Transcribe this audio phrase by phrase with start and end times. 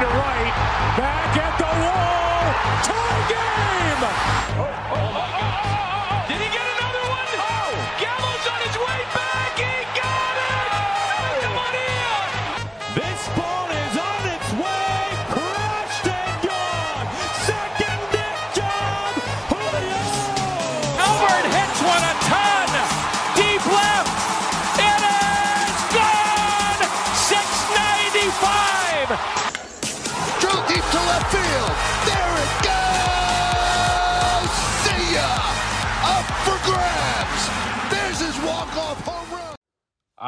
[0.00, 0.54] to right.
[0.96, 2.54] Back at the wall.
[2.86, 4.87] Tie game.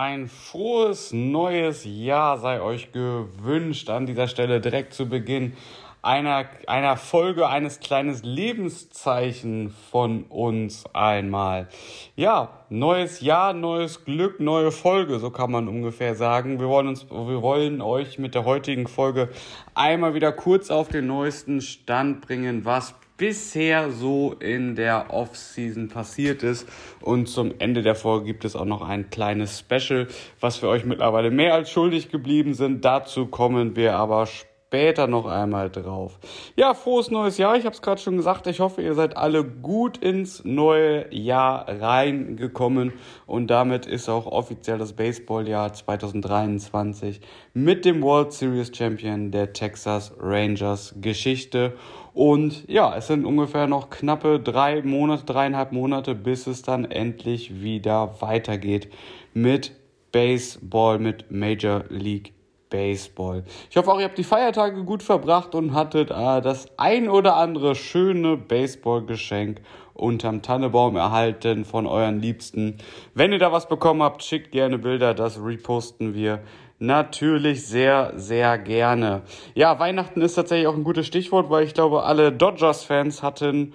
[0.03, 5.53] Ein frohes neues Jahr sei euch gewünscht an dieser Stelle direkt zu Beginn
[6.01, 11.69] einer, einer Folge, eines kleines Lebenszeichen von uns einmal.
[12.17, 16.61] Ja, neues Jahr, neues Glück, neue Folge, so kann man ungefähr sagen.
[16.61, 19.29] Wir wollen uns, wir wollen euch mit der heutigen Folge
[19.75, 26.43] einmal wieder kurz auf den neuesten Stand bringen, was bisher so in der Off-Season passiert
[26.43, 26.67] ist.
[27.03, 30.09] Und zum Ende der Folge gibt es auch noch ein kleines Special,
[30.41, 32.83] was wir euch mittlerweile mehr als schuldig geblieben sind.
[32.83, 34.27] Dazu kommen wir aber
[34.71, 36.19] später noch einmal drauf.
[36.55, 37.57] Ja, frohes neues Jahr.
[37.57, 38.47] Ich habe es gerade schon gesagt.
[38.47, 42.93] Ich hoffe, ihr seid alle gut ins neue Jahr reingekommen.
[43.27, 47.21] Und damit ist auch offiziell das Baseballjahr 2023
[47.53, 51.75] mit dem World Series Champion der Texas Rangers Geschichte.
[52.13, 57.63] Und ja, es sind ungefähr noch knappe drei Monate, dreieinhalb Monate, bis es dann endlich
[57.63, 58.89] wieder weitergeht
[59.33, 59.73] mit
[60.13, 62.33] Baseball, mit Major League
[62.69, 63.45] Baseball.
[63.69, 67.37] Ich hoffe auch, ihr habt die Feiertage gut verbracht und hattet äh, das ein oder
[67.37, 69.61] andere schöne Baseballgeschenk
[69.93, 72.79] unterm Tannebaum erhalten von euren Liebsten.
[73.15, 76.41] Wenn ihr da was bekommen habt, schickt gerne Bilder, das reposten wir
[76.81, 79.23] natürlich sehr, sehr gerne.
[79.55, 83.75] Ja, Weihnachten ist tatsächlich auch ein gutes Stichwort, weil ich glaube, alle Dodgers-Fans hatten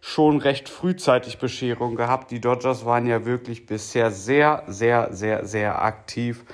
[0.00, 2.30] schon recht frühzeitig Bescherung gehabt.
[2.30, 6.44] Die Dodgers waren ja wirklich bisher sehr, sehr, sehr, sehr aktiv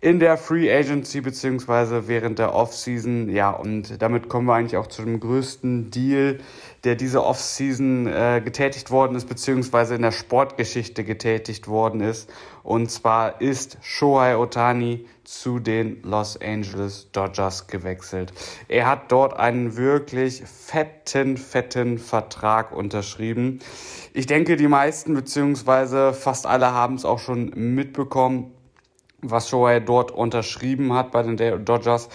[0.00, 3.28] in der Free Agency beziehungsweise während der Offseason.
[3.28, 6.38] Ja, und damit kommen wir eigentlich auch zu dem größten Deal,
[6.84, 12.30] der diese Offseason äh, getätigt worden ist, beziehungsweise in der Sportgeschichte getätigt worden ist.
[12.62, 18.32] Und zwar ist Shohei Otani zu den Los Angeles Dodgers gewechselt.
[18.68, 23.60] Er hat dort einen wirklich fetten, fetten Vertrag unterschrieben.
[24.12, 28.52] Ich denke, die meisten beziehungsweise fast alle haben es auch schon mitbekommen
[29.22, 32.08] was Shohei dort unterschrieben hat bei den Dodgers.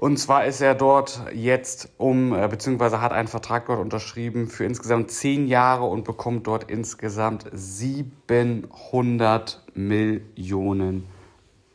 [0.00, 4.64] Und zwar ist er dort jetzt um, äh, beziehungsweise hat einen Vertrag dort unterschrieben für
[4.64, 11.06] insgesamt zehn Jahre und bekommt dort insgesamt 700 Millionen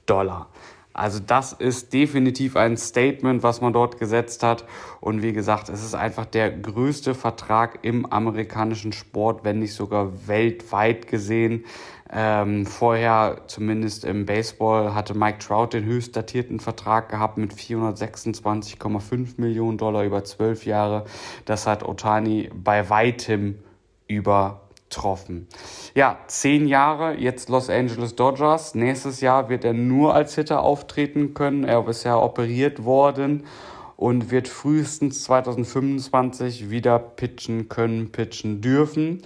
[0.07, 0.49] Dollar.
[0.91, 4.65] Also das ist definitiv ein Statement, was man dort gesetzt hat.
[5.01, 10.27] Und wie gesagt, es ist einfach der größte Vertrag im amerikanischen Sport, wenn nicht sogar
[10.27, 11.65] weltweit gesehen.
[12.11, 19.41] Ähm, vorher, zumindest im Baseball, hatte Mike Trout den höchst datierten Vertrag gehabt mit 426,5
[19.41, 21.05] Millionen Dollar über zwölf Jahre.
[21.45, 23.57] Das hat Otani bei weitem
[24.07, 25.47] übertroffen.
[25.95, 28.75] Ja, zehn Jahre, jetzt Los Angeles Dodgers.
[28.75, 31.63] Nächstes Jahr wird er nur als Hitter auftreten können.
[31.63, 33.45] Er ist ja operiert worden
[33.97, 39.23] und wird frühestens 2025 wieder pitchen können, pitchen dürfen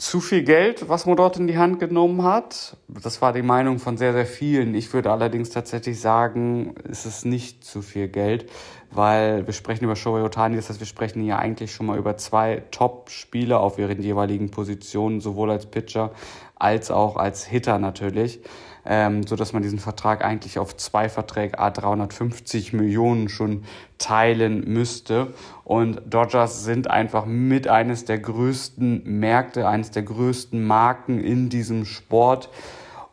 [0.00, 2.78] zu viel Geld, was man dort in die Hand genommen hat.
[2.88, 4.74] Das war die Meinung von sehr, sehr vielen.
[4.74, 8.50] Ich würde allerdings tatsächlich sagen, es ist nicht zu viel Geld,
[8.90, 12.16] weil wir sprechen über Shohei Otani, das heißt, wir sprechen hier eigentlich schon mal über
[12.16, 16.12] zwei Top-Spieler auf ihren jeweiligen Positionen, sowohl als Pitcher
[16.54, 18.40] als auch als Hitter natürlich
[18.84, 23.64] ähm, so dass man diesen Vertrag eigentlich auf zwei Verträge a 350 Millionen schon
[23.98, 25.28] teilen müsste.
[25.64, 31.84] Und Dodgers sind einfach mit eines der größten Märkte, eines der größten Marken in diesem
[31.84, 32.48] Sport.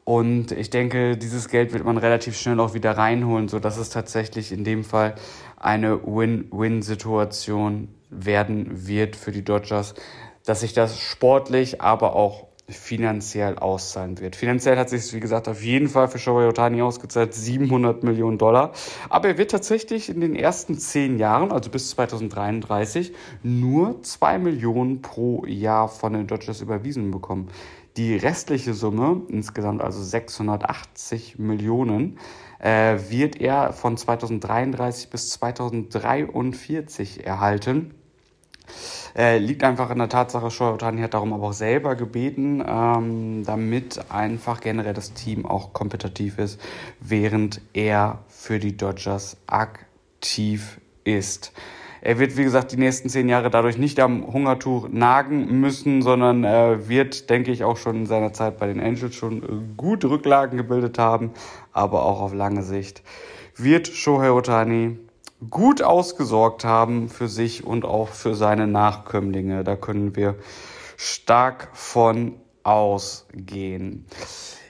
[0.03, 3.89] Und ich denke, dieses Geld wird man relativ schnell auch wieder reinholen, so dass es
[3.89, 5.15] tatsächlich in dem Fall
[5.57, 9.95] eine Win-Win-Situation werden wird für die Dodgers,
[10.45, 14.35] dass sich das sportlich, aber auch finanziell auszahlen wird.
[14.35, 18.73] Finanziell hat sich wie gesagt, auf jeden Fall für Shohei Otani ausgezahlt, 700 Millionen Dollar.
[19.07, 25.01] Aber er wird tatsächlich in den ersten zehn Jahren, also bis 2033, nur zwei Millionen
[25.01, 27.47] pro Jahr von den Dodgers überwiesen bekommen.
[27.95, 32.19] Die restliche Summe, insgesamt also 680 Millionen,
[32.59, 37.93] äh, wird er von 2033 bis 2043 erhalten.
[39.15, 43.99] Äh, liegt einfach in der Tatsache, Shohei hat darum aber auch selber gebeten, ähm, damit
[44.09, 46.59] einfach generell das Team auch kompetitiv ist,
[46.99, 51.53] während er für die Dodgers aktiv ist.
[52.01, 56.43] Er wird, wie gesagt, die nächsten zehn Jahre dadurch nicht am Hungertuch nagen müssen, sondern
[56.43, 60.57] er wird, denke ich, auch schon in seiner Zeit bei den Angels schon gut Rücklagen
[60.57, 61.31] gebildet haben,
[61.73, 63.01] aber auch auf lange Sicht
[63.57, 64.99] wird Shohei Otani
[65.49, 69.63] gut ausgesorgt haben für sich und auch für seine Nachkömmlinge.
[69.63, 70.35] Da können wir
[70.97, 74.05] stark von ausgehen.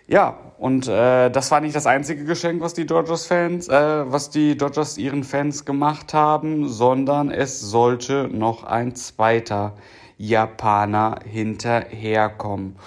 [0.09, 4.55] Ja, und äh, das war nicht das einzige Geschenk, was die Dodgers-Fans, äh, was die
[4.55, 9.75] Dodgers ihren Fans gemacht haben, sondern es sollte noch ein zweiter
[10.17, 12.77] Japaner hinterherkommen.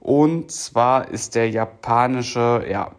[0.00, 2.92] Und zwar ist der japanische, ja,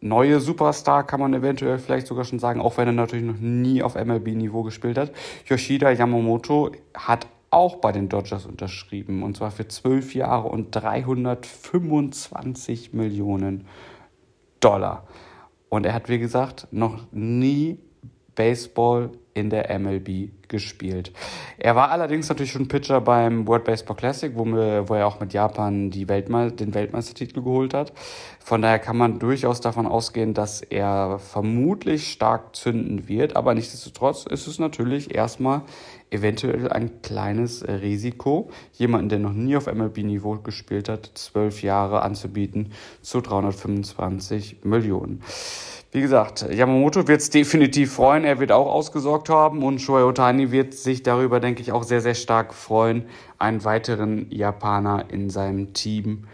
[0.00, 3.82] neue Superstar, kann man eventuell vielleicht sogar schon sagen, auch wenn er natürlich noch nie
[3.82, 5.12] auf MLB-Niveau gespielt hat.
[5.46, 9.22] Yoshida Yamamoto hat auch bei den Dodgers unterschrieben.
[9.22, 13.66] Und zwar für zwölf Jahre und 325 Millionen
[14.60, 15.06] Dollar.
[15.68, 17.78] Und er hat, wie gesagt, noch nie
[18.34, 21.12] Baseball in der MLB gespielt.
[21.58, 25.32] Er war allerdings natürlich schon Pitcher beim World Baseball Classic, wo, wo er auch mit
[25.32, 27.92] Japan die Weltme den Weltmeistertitel geholt hat.
[28.40, 33.36] Von daher kann man durchaus davon ausgehen, dass er vermutlich stark zünden wird.
[33.36, 35.62] Aber nichtsdestotrotz ist es natürlich erstmal
[36.10, 42.72] eventuell ein kleines Risiko, jemanden, der noch nie auf MLB-Niveau gespielt hat, zwölf Jahre anzubieten
[43.02, 45.22] zu 325 Millionen.
[45.90, 48.24] Wie gesagt, Yamamoto wird es definitiv freuen.
[48.24, 52.02] Er wird auch ausgesorgt haben und Shohei Otani wird sich darüber, denke ich, auch sehr,
[52.02, 53.06] sehr stark freuen,
[53.38, 56.24] einen weiteren Japaner in seinem Team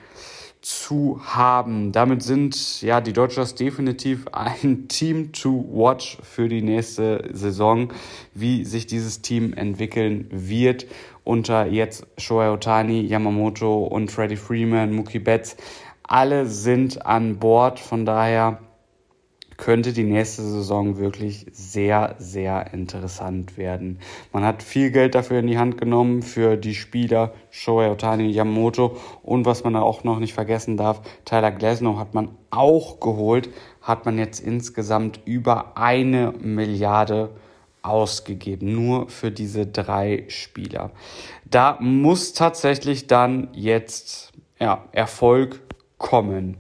[0.61, 1.93] zu haben.
[1.93, 7.93] Damit sind ja die Dodgers definitiv ein Team to watch für die nächste Saison,
[8.35, 10.87] wie sich dieses Team entwickeln wird
[11.23, 15.57] unter jetzt Shohei Otani, Yamamoto und Freddie Freeman, Mookie Betts.
[16.03, 18.59] Alle sind an Bord, von daher
[19.57, 23.99] könnte die nächste Saison wirklich sehr, sehr interessant werden.
[24.33, 28.97] Man hat viel Geld dafür in die Hand genommen für die Spieler Shohei Otani, Yamamoto
[29.23, 33.49] und was man auch noch nicht vergessen darf, Tyler Glasnow hat man auch geholt,
[33.83, 37.31] hat man jetzt insgesamt über eine Milliarde
[37.83, 40.91] ausgegeben, nur für diese drei Spieler.
[41.45, 45.61] Da muss tatsächlich dann jetzt ja, Erfolg
[45.99, 46.57] kommen.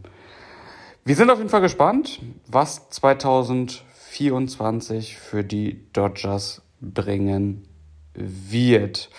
[1.06, 7.68] Wir sind auf jeden Fall gespannt, was 2024 für die Dodgers bringen
[8.14, 9.10] wird.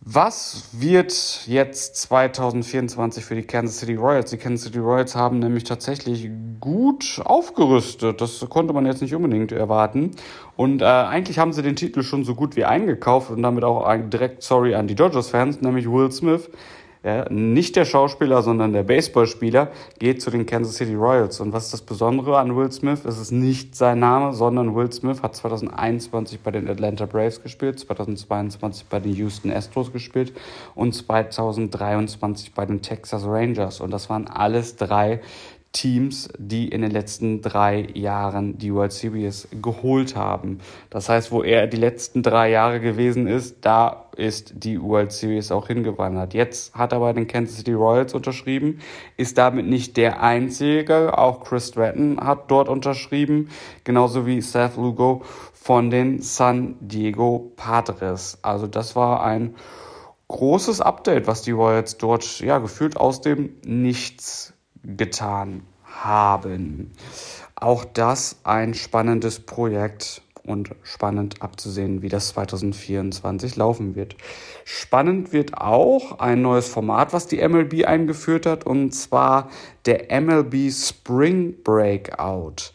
[0.00, 4.30] Was wird jetzt 2024 für die Kansas City Royals?
[4.30, 6.30] Die Kansas City Royals haben nämlich tatsächlich
[6.60, 8.22] gut aufgerüstet.
[8.22, 10.12] Das konnte man jetzt nicht unbedingt erwarten.
[10.56, 13.86] Und äh, eigentlich haben sie den Titel schon so gut wie eingekauft und damit auch
[14.08, 16.48] direkt sorry an die Dodgers-Fans, nämlich Will Smith
[17.02, 21.40] ja, nicht der Schauspieler, sondern der Baseballspieler geht zu den Kansas City Royals.
[21.40, 23.06] Und was ist das Besondere an Will Smith?
[23.06, 27.80] Es ist nicht sein Name, sondern Will Smith hat 2021 bei den Atlanta Braves gespielt,
[27.80, 30.34] 2022 bei den Houston Astros gespielt
[30.74, 33.80] und 2023 bei den Texas Rangers.
[33.80, 35.20] Und das waren alles drei
[35.72, 40.58] Teams, die in den letzten drei Jahren die World Series geholt haben.
[40.90, 45.52] Das heißt, wo er die letzten drei Jahre gewesen ist, da ist die World Series
[45.52, 46.34] auch hingewandert.
[46.34, 48.80] Jetzt hat er bei den Kansas City Royals unterschrieben,
[49.16, 51.16] ist damit nicht der einzige.
[51.16, 53.48] Auch Chris Stratton hat dort unterschrieben,
[53.84, 55.22] genauso wie Seth Lugo
[55.52, 58.38] von den San Diego Padres.
[58.42, 59.54] Also das war ein
[60.26, 64.52] großes Update, was die Royals dort ja gefühlt aus dem Nichts
[64.84, 66.92] getan haben.
[67.54, 74.16] Auch das ein spannendes Projekt und spannend abzusehen, wie das 2024 laufen wird.
[74.64, 79.50] Spannend wird auch ein neues Format, was die MLB eingeführt hat, und zwar
[79.86, 82.72] der MLB Spring Breakout.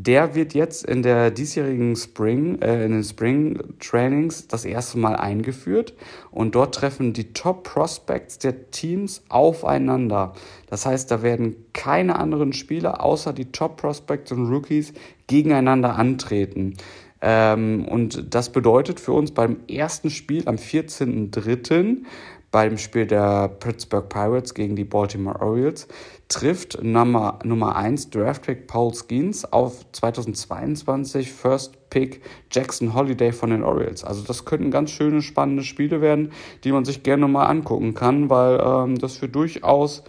[0.00, 5.16] Der wird jetzt in der diesjährigen Spring, äh, in den Spring Trainings das erste Mal
[5.16, 5.92] eingeführt
[6.30, 10.34] und dort treffen die Top Prospects der Teams aufeinander.
[10.68, 14.92] Das heißt, da werden keine anderen Spieler außer die Top Prospects und Rookies
[15.26, 16.76] gegeneinander antreten.
[17.20, 22.04] Ähm, und das bedeutet für uns beim ersten Spiel am 14.03
[22.50, 25.86] beim Spiel der Pittsburgh Pirates gegen die Baltimore Orioles
[26.28, 33.62] trifft Nummer, Nummer 1 Draftpick Paul Skeens auf 2022 First Pick Jackson Holiday von den
[33.62, 34.04] Orioles.
[34.04, 36.32] Also das könnten ganz schöne, spannende Spiele werden,
[36.64, 40.04] die man sich gerne mal angucken kann, weil ähm, das wird durchaus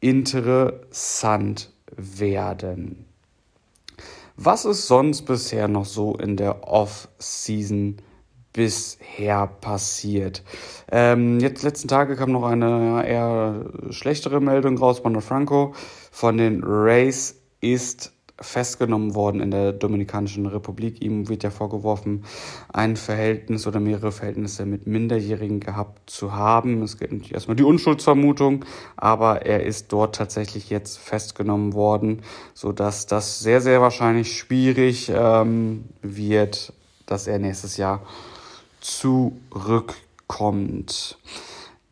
[0.00, 3.04] interessant werden.
[4.36, 7.96] Was ist sonst bisher noch so in der Off-Season
[8.52, 10.42] bisher passiert.
[10.90, 15.02] Ähm, jetzt letzten Tage kam noch eine eher schlechtere Meldung raus.
[15.04, 15.74] Mono Franco
[16.10, 21.02] von den Rays ist festgenommen worden in der Dominikanischen Republik.
[21.02, 22.24] Ihm wird ja vorgeworfen,
[22.72, 26.82] ein Verhältnis oder mehrere Verhältnisse mit Minderjährigen gehabt zu haben.
[26.82, 28.64] Es gibt natürlich erstmal die Unschuldsvermutung,
[28.96, 32.22] aber er ist dort tatsächlich jetzt festgenommen worden,
[32.54, 36.72] sodass das sehr, sehr wahrscheinlich schwierig ähm, wird,
[37.04, 38.00] dass er nächstes Jahr
[38.80, 41.18] zurückkommt.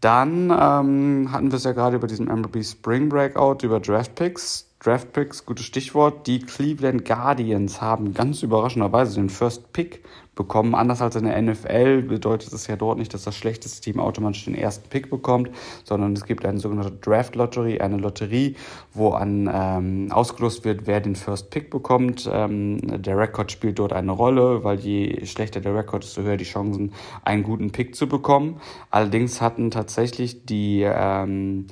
[0.01, 4.67] Dann ähm, hatten wir es ja gerade über diesen MLB Spring Breakout, über Draft Picks.
[4.81, 6.29] Draft Picks, gutes Stichwort.
[6.29, 10.05] Die Cleveland Guardians haben ganz überraschenderweise den First Pick
[10.39, 10.75] bekommen.
[10.75, 14.47] Anders als in der NFL bedeutet es ja dort nicht, dass das schlechteste Team automatisch
[14.47, 15.51] den ersten Pick bekommt,
[15.85, 18.55] sondern es gibt eine sogenannte Draft Lottery, eine Lotterie,
[18.95, 22.31] wo an ähm, ausgelost wird, wer den First Pick bekommt.
[22.33, 26.45] Ähm, der Rekord spielt dort eine Rolle, weil je schlechter der Rekord, desto höher die
[26.45, 26.93] Chancen,
[27.25, 28.61] einen guten Pick zu bekommen.
[28.91, 31.67] Allerdings hatten tatsächlich die ähm,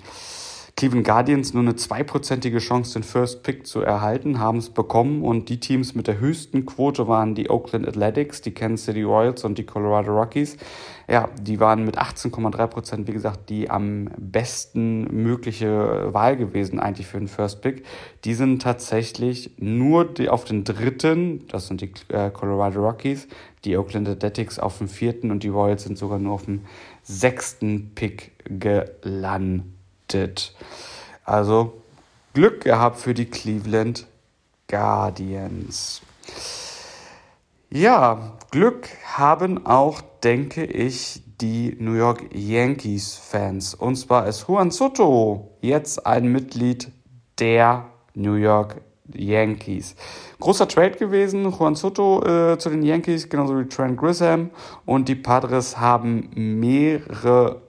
[0.79, 5.49] Cleveland Guardians nur eine zweiprozentige Chance, den First Pick zu erhalten, haben es bekommen und
[5.49, 9.57] die Teams mit der höchsten Quote waren die Oakland Athletics, die Kansas City Royals und
[9.57, 10.59] die Colorado Rockies.
[11.09, 17.07] Ja, die waren mit 18,3 Prozent, wie gesagt, die am besten mögliche Wahl gewesen eigentlich
[17.07, 17.87] für den First Pick.
[18.25, 23.29] Die sind tatsächlich nur die, auf den dritten, das sind die äh, Colorado Rockies,
[23.65, 26.67] die Oakland Athletics auf dem vierten und die Royals sind sogar nur auf dem
[27.03, 29.76] sechsten Pick gelandet
[30.07, 30.55] gerettet.
[31.25, 31.83] Also
[32.35, 34.07] Glück gehabt für die Cleveland
[34.69, 36.03] Guardians.
[37.71, 43.75] Ja, Glück haben auch, denke ich, die New York Yankees-Fans.
[43.75, 46.91] Und zwar ist Juan Soto jetzt ein Mitglied
[47.39, 48.81] der New York
[49.13, 49.95] Yankees.
[50.41, 54.51] Großer Trade gewesen, Juan Soto äh, zu den Yankees, genauso wie Trent Grisham.
[54.85, 57.63] Und die Padres haben mehrere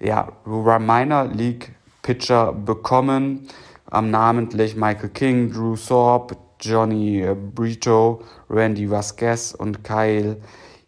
[0.00, 3.48] ja, Minor League Pitcher bekommen,
[3.92, 10.36] ähm, namentlich Michael King, Drew Thorpe, Johnny Brito, Randy Vasquez und Kyle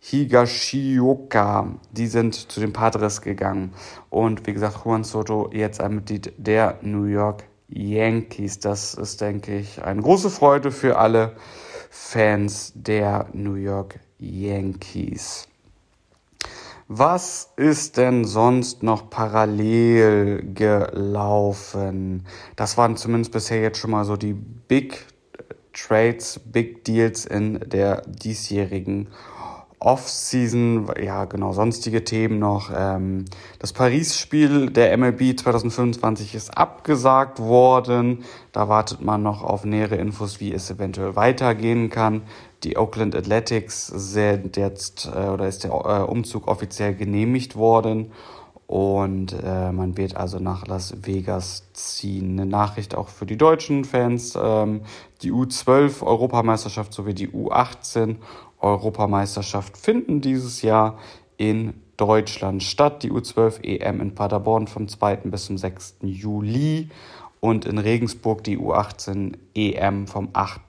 [0.00, 1.74] Higashioka.
[1.92, 3.72] Die sind zu den Padres gegangen.
[4.10, 8.60] Und wie gesagt, Juan Soto jetzt ein Mitglied der New York Yankees.
[8.60, 11.36] Das ist, denke ich, eine große Freude für alle
[11.90, 15.48] Fans der New York Yankees.
[16.90, 22.25] Was ist denn sonst noch parallel gelaufen?
[22.57, 25.04] Das waren zumindest bisher jetzt schon mal so die Big
[25.75, 29.09] Trades, Big Deals in der diesjährigen
[29.80, 32.71] Off-Season, ja genau, sonstige Themen noch.
[32.75, 33.26] Ähm,
[33.59, 38.25] das Paris-Spiel der MLB 2025 ist abgesagt worden.
[38.52, 42.23] Da wartet man noch auf nähere Infos, wie es eventuell weitergehen kann.
[42.64, 48.12] Die Oakland Athletics sind jetzt äh, oder ist der äh, Umzug offiziell genehmigt worden
[48.68, 52.38] und äh, man wird also nach Las Vegas ziehen.
[52.38, 54.36] Eine Nachricht auch für die deutschen Fans.
[54.38, 54.82] Ähm,
[55.22, 58.16] die U12 Europameisterschaft sowie die U18
[58.60, 60.98] Europameisterschaft finden dieses Jahr
[61.38, 63.04] in Deutschland statt.
[63.04, 65.16] Die U12 EM in Paderborn vom 2.
[65.16, 66.00] bis zum 6.
[66.02, 66.90] Juli
[67.40, 70.60] und in Regensburg die U18 EM vom 8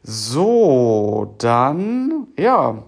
[0.02, 2.82] So, dann, ja,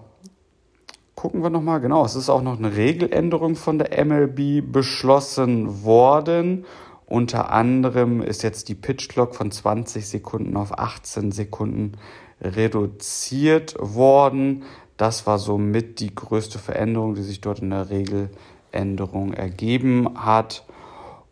[1.23, 1.79] gucken wir nochmal.
[1.79, 6.65] Genau, es ist auch noch eine Regeländerung von der MLB beschlossen worden.
[7.05, 11.93] Unter anderem ist jetzt die Pitch Clock von 20 Sekunden auf 18 Sekunden
[12.41, 14.63] reduziert worden.
[14.97, 20.65] Das war somit die größte Veränderung, die sich dort in der Regeländerung ergeben hat.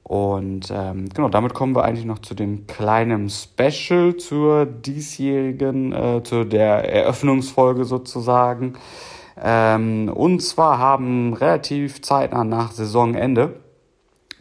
[0.04, 6.24] Und ähm, genau, damit kommen wir eigentlich noch zu dem kleinen Special zur diesjährigen, äh,
[6.24, 8.76] zu der Eröffnungsfolge sozusagen.
[9.44, 13.60] Ähm, und zwar haben relativ zeitnah nach Saisonende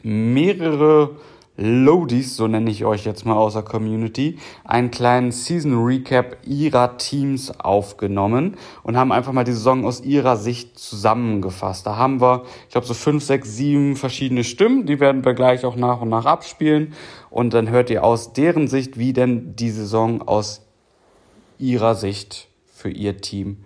[0.02, 1.16] mehrere
[1.62, 7.50] Loadies, so nenne ich euch jetzt mal außer Community, einen kleinen Season Recap ihrer Teams
[7.60, 11.86] aufgenommen und haben einfach mal die Saison aus ihrer Sicht zusammengefasst.
[11.86, 15.66] Da haben wir, ich glaube, so fünf, sechs, sieben verschiedene Stimmen, die werden wir gleich
[15.66, 16.94] auch nach und nach abspielen
[17.28, 20.66] und dann hört ihr aus deren Sicht, wie denn die Saison aus
[21.58, 23.64] ihrer Sicht für ihr Team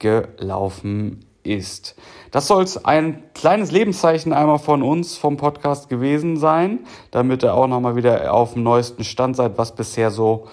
[0.00, 1.94] gelaufen ist.
[2.32, 6.80] Das soll ein kleines Lebenszeichen einmal von uns vom Podcast gewesen sein,
[7.10, 10.48] damit ihr auch nochmal wieder auf dem neuesten Stand seid, was bisher so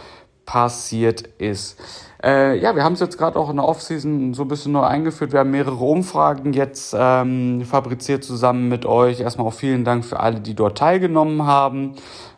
[0.46, 1.78] passiert ist.
[2.24, 4.82] Äh, ja, wir haben es jetzt gerade auch in der Offseason so ein bisschen neu
[4.82, 5.34] eingeführt.
[5.34, 9.20] Wir haben mehrere Umfragen jetzt ähm, fabriziert zusammen mit euch.
[9.20, 11.94] Erstmal auch vielen Dank für alle, die dort teilgenommen haben.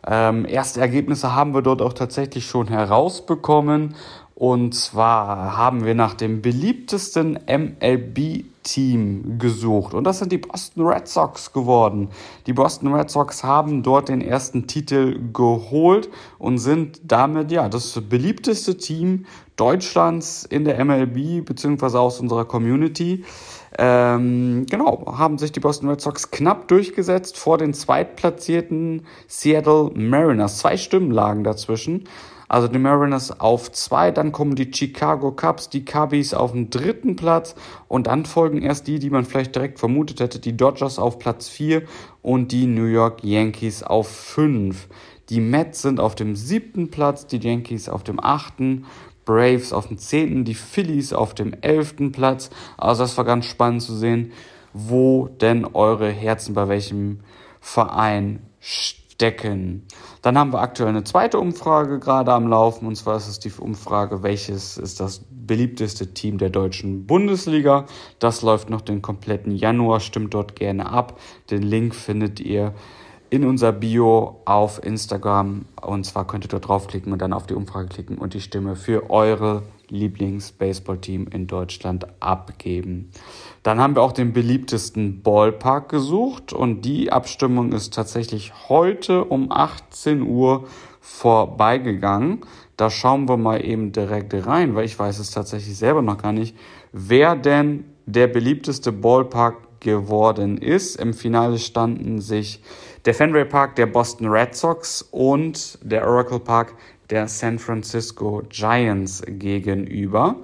[0.06, 3.94] Ähm, erste Ergebnisse haben wir dort auch tatsächlich schon herausbekommen.
[4.40, 9.92] Und zwar haben wir nach dem beliebtesten MLB-Team gesucht.
[9.92, 12.08] Und das sind die Boston Red Sox geworden.
[12.46, 18.00] Die Boston Red Sox haben dort den ersten Titel geholt und sind damit ja das
[18.08, 23.26] beliebteste Team Deutschlands in der MLB, beziehungsweise aus unserer Community.
[23.76, 30.56] Ähm, genau, haben sich die Boston Red Sox knapp durchgesetzt vor den zweitplatzierten Seattle Mariners.
[30.56, 32.04] Zwei Stimmen lagen dazwischen.
[32.50, 37.14] Also die Mariners auf zwei, dann kommen die Chicago Cubs, die Cubbies auf dem dritten
[37.14, 37.54] Platz
[37.86, 41.48] und dann folgen erst die, die man vielleicht direkt vermutet hätte, die Dodgers auf Platz
[41.48, 41.84] vier
[42.22, 44.88] und die New York Yankees auf fünf.
[45.28, 48.84] Die Mets sind auf dem siebten Platz, die Yankees auf dem achten,
[49.24, 52.50] Braves auf dem zehnten, die Phillies auf dem elften Platz.
[52.76, 54.32] Also das war ganz spannend zu sehen,
[54.72, 57.20] wo denn eure Herzen bei welchem
[57.60, 59.86] Verein stecken.
[60.22, 63.50] Dann haben wir aktuell eine zweite Umfrage gerade am Laufen und zwar ist es die
[63.58, 67.86] Umfrage, welches ist das beliebteste Team der deutschen Bundesliga.
[68.18, 71.18] Das läuft noch den kompletten Januar, stimmt dort gerne ab.
[71.50, 72.74] Den Link findet ihr
[73.30, 77.54] in unser Bio auf Instagram und zwar könnt ihr dort draufklicken und dann auf die
[77.54, 83.10] Umfrage klicken und die Stimme für eure Lieblings-Baseball-Team in Deutschland abgeben.
[83.62, 89.52] Dann haben wir auch den beliebtesten Ballpark gesucht und die Abstimmung ist tatsächlich heute um
[89.52, 90.64] 18 Uhr
[91.00, 92.40] vorbeigegangen.
[92.76, 96.32] Da schauen wir mal eben direkt rein, weil ich weiß es tatsächlich selber noch gar
[96.32, 96.56] nicht,
[96.92, 100.96] wer denn der beliebteste Ballpark geworden ist.
[100.96, 102.62] Im Finale standen sich
[103.04, 106.74] der Fenway Park der Boston Red Sox und der Oracle Park
[107.10, 110.36] der San Francisco Giants gegenüber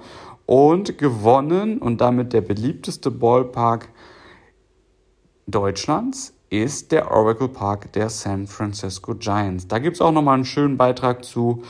[0.45, 3.89] und gewonnen und damit der beliebteste Ballpark
[5.47, 9.67] Deutschlands ist der Oracle Park der San Francisco Giants.
[9.67, 11.63] Da gibt es auch nochmal einen schönen Beitrag zu,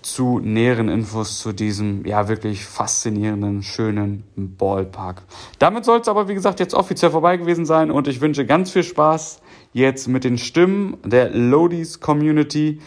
[0.00, 5.22] zu näheren Infos zu diesem ja wirklich faszinierenden, schönen Ballpark.
[5.58, 8.70] Damit soll es aber, wie gesagt, jetzt offiziell vorbei gewesen sein und ich wünsche ganz
[8.70, 9.40] viel Spaß
[9.72, 12.80] jetzt mit den Stimmen der Lodies Community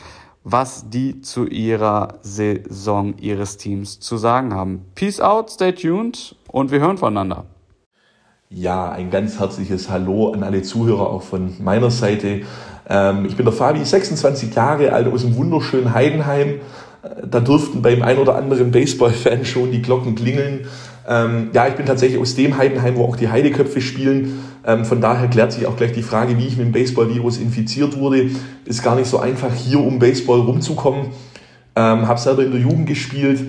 [0.50, 4.86] was die zu ihrer Saison ihres Teams zu sagen haben.
[4.96, 7.44] Peace out, stay tuned und wir hören voneinander.
[8.50, 12.44] Ja, ein ganz herzliches Hallo an alle Zuhörer auch von meiner Seite.
[12.88, 16.62] Ähm, ich bin der Fabi, 26 Jahre alt aus dem wunderschönen Heidenheim.
[17.04, 20.66] Äh, da durften beim ein oder anderen Baseball-Fan schon die Glocken klingeln.
[21.08, 24.40] Ähm, ja, ich bin tatsächlich aus dem Heidenheim, wo auch die Heideköpfe spielen.
[24.66, 27.98] Ähm, von daher klärt sich auch gleich die Frage, wie ich mit dem Baseball-Virus infiziert
[27.98, 28.30] wurde.
[28.66, 31.08] Ist gar nicht so einfach, hier um Baseball rumzukommen.
[31.76, 33.40] Ähm, habe selber in der Jugend gespielt,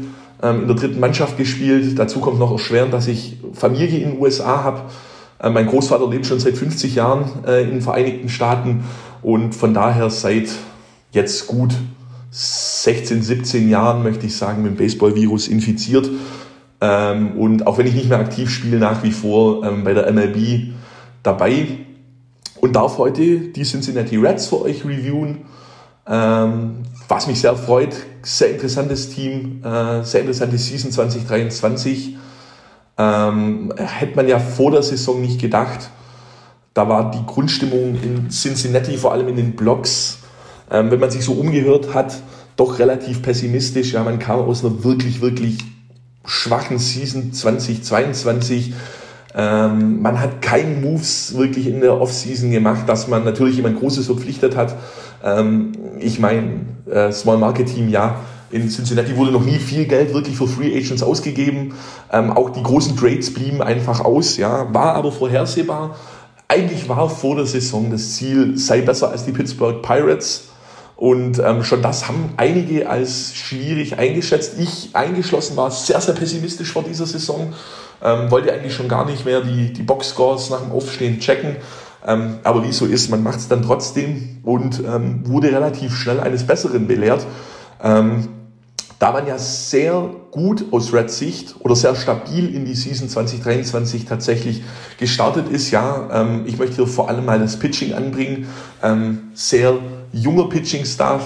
[0.42, 1.98] ähm, in der dritten Mannschaft gespielt.
[1.98, 4.82] Dazu kommt noch erschwerend, dass ich Familie in den USA habe.
[5.42, 8.84] Ähm, mein Großvater lebt schon seit 50 Jahren äh, in den Vereinigten Staaten
[9.22, 10.48] und von daher seit
[11.10, 11.74] jetzt gut
[12.30, 16.08] 16, 17 Jahren, möchte ich sagen, mit dem Baseball-Virus infiziert.
[16.80, 20.10] Ähm, und auch wenn ich nicht mehr aktiv spiele, nach wie vor ähm, bei der
[20.12, 20.74] MLB
[21.22, 21.66] dabei
[22.60, 25.44] und darf heute die Cincinnati Reds für euch reviewen.
[26.06, 32.16] Ähm, was mich sehr freut, sehr interessantes Team, äh, sehr interessante Season 2023.
[32.96, 35.90] Ähm, hätte man ja vor der Saison nicht gedacht.
[36.74, 40.18] Da war die Grundstimmung in Cincinnati, vor allem in den Blocks,
[40.70, 42.20] ähm, wenn man sich so umgehört hat,
[42.56, 43.92] doch relativ pessimistisch.
[43.92, 45.58] Ja, man kam aus einer wirklich, wirklich
[46.24, 48.74] schwachen Season 2022
[49.34, 54.06] ähm, man hat keine Moves wirklich in der Offseason gemacht, dass man natürlich jemand Großes
[54.06, 54.74] verpflichtet hat.
[55.22, 58.16] Ähm, ich meine, äh, Small Market Team, ja,
[58.50, 61.74] in Cincinnati wurde noch nie viel Geld wirklich für Free Agents ausgegeben.
[62.10, 65.94] Ähm, auch die großen Trades blieben einfach aus, ja, war aber vorhersehbar.
[66.48, 70.47] Eigentlich war vor der Saison das Ziel, sei besser als die Pittsburgh Pirates.
[70.98, 74.58] Und ähm, schon das haben einige als schwierig eingeschätzt.
[74.58, 77.54] Ich eingeschlossen war sehr, sehr pessimistisch vor dieser Saison
[78.02, 81.56] ähm, wollte eigentlich schon gar nicht mehr die, die Boxscores nach dem Aufstehen checken.
[82.06, 86.20] Ähm, aber wie so ist, man macht es dann trotzdem und ähm, wurde relativ schnell
[86.20, 87.26] eines Besseren belehrt.
[87.82, 88.28] Ähm,
[88.98, 94.06] da man ja sehr gut aus Red Sicht oder sehr stabil in die Season 2023
[94.06, 94.62] tatsächlich
[94.98, 98.48] gestartet ist, ja, ähm, ich möchte hier vor allem mal das Pitching anbringen.
[98.82, 99.78] Ähm, sehr
[100.12, 101.22] junger Pitching-Staff,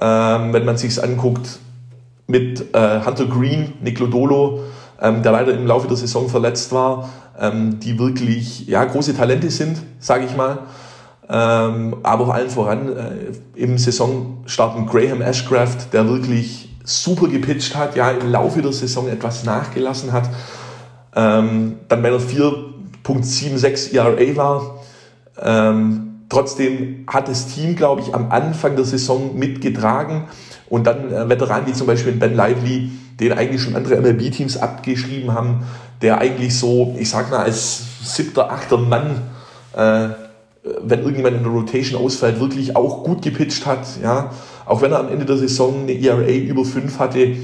[0.00, 1.58] ähm, wenn man sich's anguckt,
[2.26, 4.60] mit äh, Hunter Green, Nick Lodolo,
[5.00, 9.50] ähm, der leider im Laufe der Saison verletzt war, ähm, die wirklich ja, große Talente
[9.50, 10.58] sind, sage ich mal.
[11.28, 13.12] Ähm, aber vor allem voran äh,
[13.54, 19.44] im Saisonstarten Graham Ashcraft, der wirklich super gepitcht hat, ja, im Laufe der Saison etwas
[19.44, 20.28] nachgelassen hat,
[21.14, 24.78] ähm, dann bei einer 4.76 ERA war.
[25.40, 30.24] Ähm, trotzdem hat das Team, glaube ich, am Anfang der Saison mitgetragen
[30.68, 32.90] und dann äh, Veteranen wie zum Beispiel Ben Lively,
[33.20, 35.64] den eigentlich schon andere MLB-Teams abgeschrieben haben,
[36.00, 39.20] der eigentlich so, ich sag mal, als siebter, achter Mann,
[39.74, 40.08] äh,
[40.82, 43.84] wenn irgendjemand in der Rotation ausfällt, wirklich auch gut gepitcht hat.
[44.02, 44.30] Ja,
[44.64, 47.36] auch wenn er am Ende der Saison eine ERA über 5 hatte,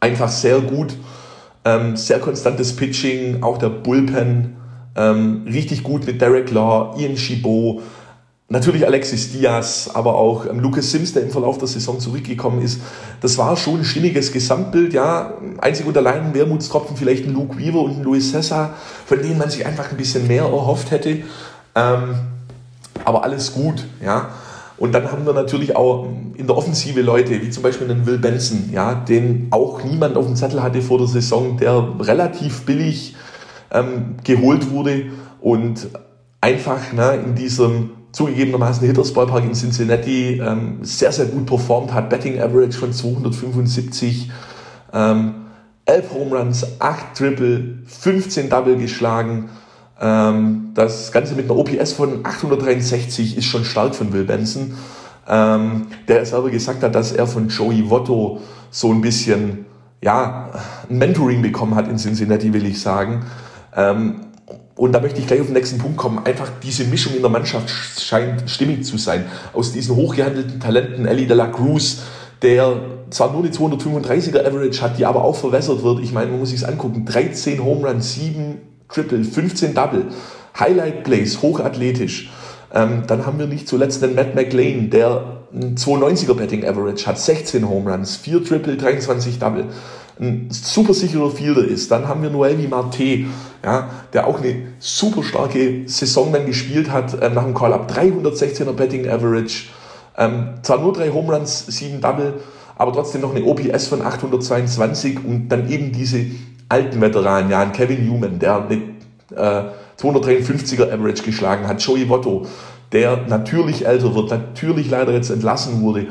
[0.00, 0.96] einfach sehr gut,
[1.64, 4.55] ähm, sehr konstantes Pitching, auch der Bullpen,
[4.96, 7.82] ähm, richtig gut mit Derek Law, Ian Chabot,
[8.48, 12.80] Natürlich Alexis Diaz, aber auch ähm, Lucas Sims, der im Verlauf der Saison zurückgekommen ist.
[13.20, 15.34] Das war schon ein stimmiges Gesamtbild, ja.
[15.58, 19.36] Einzig und allein ein Wermutstropfen vielleicht ein Luke Weaver und ein Luis Cesar, von denen
[19.36, 21.22] man sich einfach ein bisschen mehr erhofft hätte.
[21.74, 22.14] Ähm,
[23.04, 24.28] aber alles gut, ja.
[24.78, 26.06] Und dann haben wir natürlich auch
[26.36, 30.26] in der Offensive Leute, wie zum Beispiel einen Will Benson, ja, den auch niemand auf
[30.26, 33.16] dem Zettel hatte vor der Saison, der relativ billig
[33.70, 35.06] ähm, geholt wurde
[35.40, 35.88] und
[36.40, 42.08] einfach ne, in diesem zugegebenermaßen Hitters Ballpark in Cincinnati ähm, sehr, sehr gut performt hat.
[42.08, 44.30] Betting Average von 275,
[44.92, 45.34] ähm,
[45.84, 49.50] 11 Home Runs, 8 Triple, 15 Double geschlagen.
[50.00, 54.74] Ähm, das Ganze mit einer OPS von 863 ist schon stark von Will Benson,
[55.28, 59.66] ähm, der selber gesagt hat, dass er von Joey Votto so ein bisschen
[60.02, 60.50] ja,
[60.88, 63.24] ein Mentoring bekommen hat in Cincinnati, will ich sagen.
[63.76, 64.20] Ähm,
[64.76, 66.24] und da möchte ich gleich auf den nächsten Punkt kommen.
[66.24, 69.24] Einfach diese Mischung in der Mannschaft scheint stimmig zu sein.
[69.54, 72.02] Aus diesen hochgehandelten Talenten, Ellie de la Cruz,
[72.42, 76.00] der zwar nur eine 235er Average hat, die aber auch verwässert wird.
[76.00, 77.06] Ich meine, man muss sich angucken.
[77.06, 78.58] 13 Home Runs, 7
[78.88, 80.06] Triple, 15 Double.
[80.58, 82.30] Highlight Plays, hochathletisch.
[82.74, 87.18] Ähm, dann haben wir nicht zuletzt den Matt McLean, der ein 290er Betting Average hat,
[87.18, 89.66] 16 Home Runs, 4 Triple, 23 Double
[90.18, 91.90] ein super sicherer Fielder ist.
[91.90, 93.26] Dann haben wir Noelvi Marte,
[93.64, 97.90] ja, der auch eine super starke Saison dann gespielt hat ähm, nach dem Call-Up.
[97.90, 99.64] 316er Betting Average,
[100.16, 102.34] ähm, zwar nur drei Home Runs, sieben Double,
[102.76, 106.26] aber trotzdem noch eine OPS von 822 und dann eben diese
[106.68, 108.74] alten Veteranen, ja, Kevin Newman, der eine
[109.34, 112.46] äh, 253er Average geschlagen hat, Joey Votto,
[112.92, 116.08] der natürlich älter wird, natürlich leider jetzt entlassen wurde.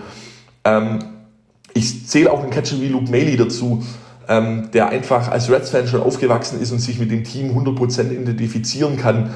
[0.63, 0.99] Ähm,
[1.75, 3.83] ich zähle auch einen Catcher wie Luke Maley dazu,
[4.27, 8.97] ähm, der einfach als Reds-Fan schon aufgewachsen ist und sich mit dem Team 100% identifizieren
[8.97, 9.31] kann.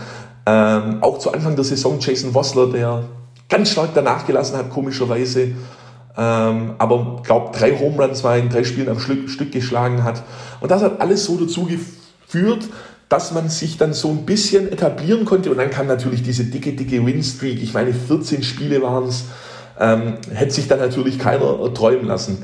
[0.45, 3.03] Ähm, auch zu Anfang der Saison Jason Vossler, der
[3.49, 5.51] ganz stark danach gelassen hat, komischerweise.
[6.17, 10.23] Ähm, aber glaube drei Home Runs war in drei Spielen am Stück, Stück geschlagen hat.
[10.61, 12.69] Und das hat alles so dazu geführt,
[13.09, 15.51] dass man sich dann so ein bisschen etablieren konnte.
[15.51, 17.61] Und dann kam natürlich diese dicke, dicke Win-Streak.
[17.61, 19.25] Ich meine, 14 Spiele waren es
[19.79, 22.43] ähm, hätte sich dann natürlich keiner träumen lassen.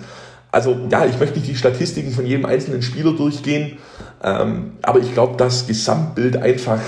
[0.52, 3.78] Also ja, ich möchte nicht die Statistiken von jedem einzelnen Spieler durchgehen,
[4.24, 6.80] ähm, aber ich glaube, das Gesamtbild einfach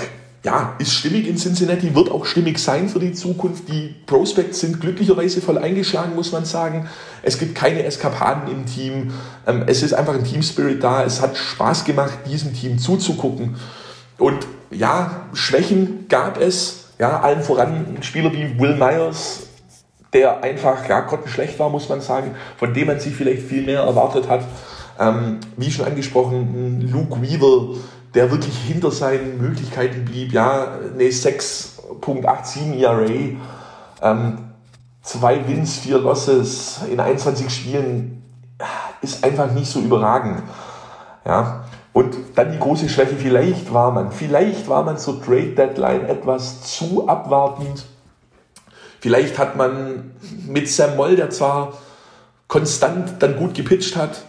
[0.44, 3.68] ja, ist stimmig in Cincinnati, wird auch stimmig sein für die Zukunft.
[3.68, 6.88] Die Prospects sind glücklicherweise voll eingeschlagen, muss man sagen.
[7.22, 9.12] Es gibt keine Eskapaden im Team.
[9.46, 11.04] Ähm, es ist einfach ein Team-Spirit da.
[11.04, 13.56] Es hat Spaß gemacht, diesem Team zuzugucken.
[14.16, 16.84] Und ja, Schwächen gab es.
[16.98, 19.47] Ja, allen voran Spieler wie Will Myers,
[20.12, 23.82] der einfach ja, grottenschlecht war, muss man sagen, von dem man sich vielleicht viel mehr
[23.82, 24.42] erwartet hat.
[24.98, 27.76] Ähm, wie schon angesprochen, Luke Weaver,
[28.14, 33.36] der wirklich hinter seinen Möglichkeiten blieb, ja, eine 6.87 ERA,
[34.02, 34.38] ähm,
[35.02, 38.22] zwei Wins, vier Losses in 21 Spielen,
[39.02, 40.42] ist einfach nicht so überragend.
[41.24, 41.64] Ja.
[41.92, 46.62] Und dann die große Schwäche, vielleicht war man, vielleicht war man zur Trade Deadline etwas
[46.62, 47.86] zu abwartend
[49.00, 50.12] Vielleicht hat man
[50.46, 51.78] mit Sam Moll, der zwar
[52.48, 54.22] konstant dann gut gepitcht hat,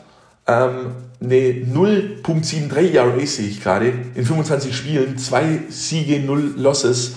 [0.48, 7.16] ähm, eine 0.73 ERA sehe ich gerade in 25 Spielen, zwei Siege, null Losses.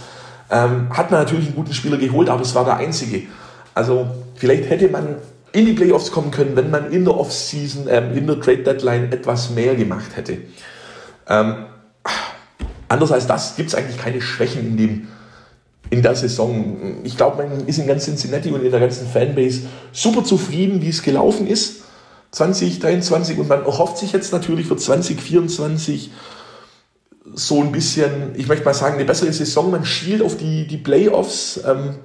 [0.50, 3.22] Ähm, hat man natürlich einen guten Spieler geholt, aber es war der einzige.
[3.74, 5.16] Also vielleicht hätte man
[5.52, 9.12] in die Playoffs kommen können, wenn man in der Offseason, ähm, in der Trade Deadline
[9.12, 10.38] etwas mehr gemacht hätte.
[11.28, 11.66] Ähm,
[12.88, 15.08] anders als das gibt es eigentlich keine Schwächen in dem
[15.90, 17.00] in der Saison.
[17.04, 20.88] Ich glaube, man ist in ganz Cincinnati und in der ganzen Fanbase super zufrieden, wie
[20.88, 21.82] es gelaufen ist.
[22.32, 26.10] 2023 und man erhofft sich jetzt natürlich für 2024
[27.34, 29.70] so ein bisschen, ich möchte mal sagen, eine bessere Saison.
[29.70, 31.60] Man schielt auf die, die Playoffs.
[31.66, 31.96] Ähm,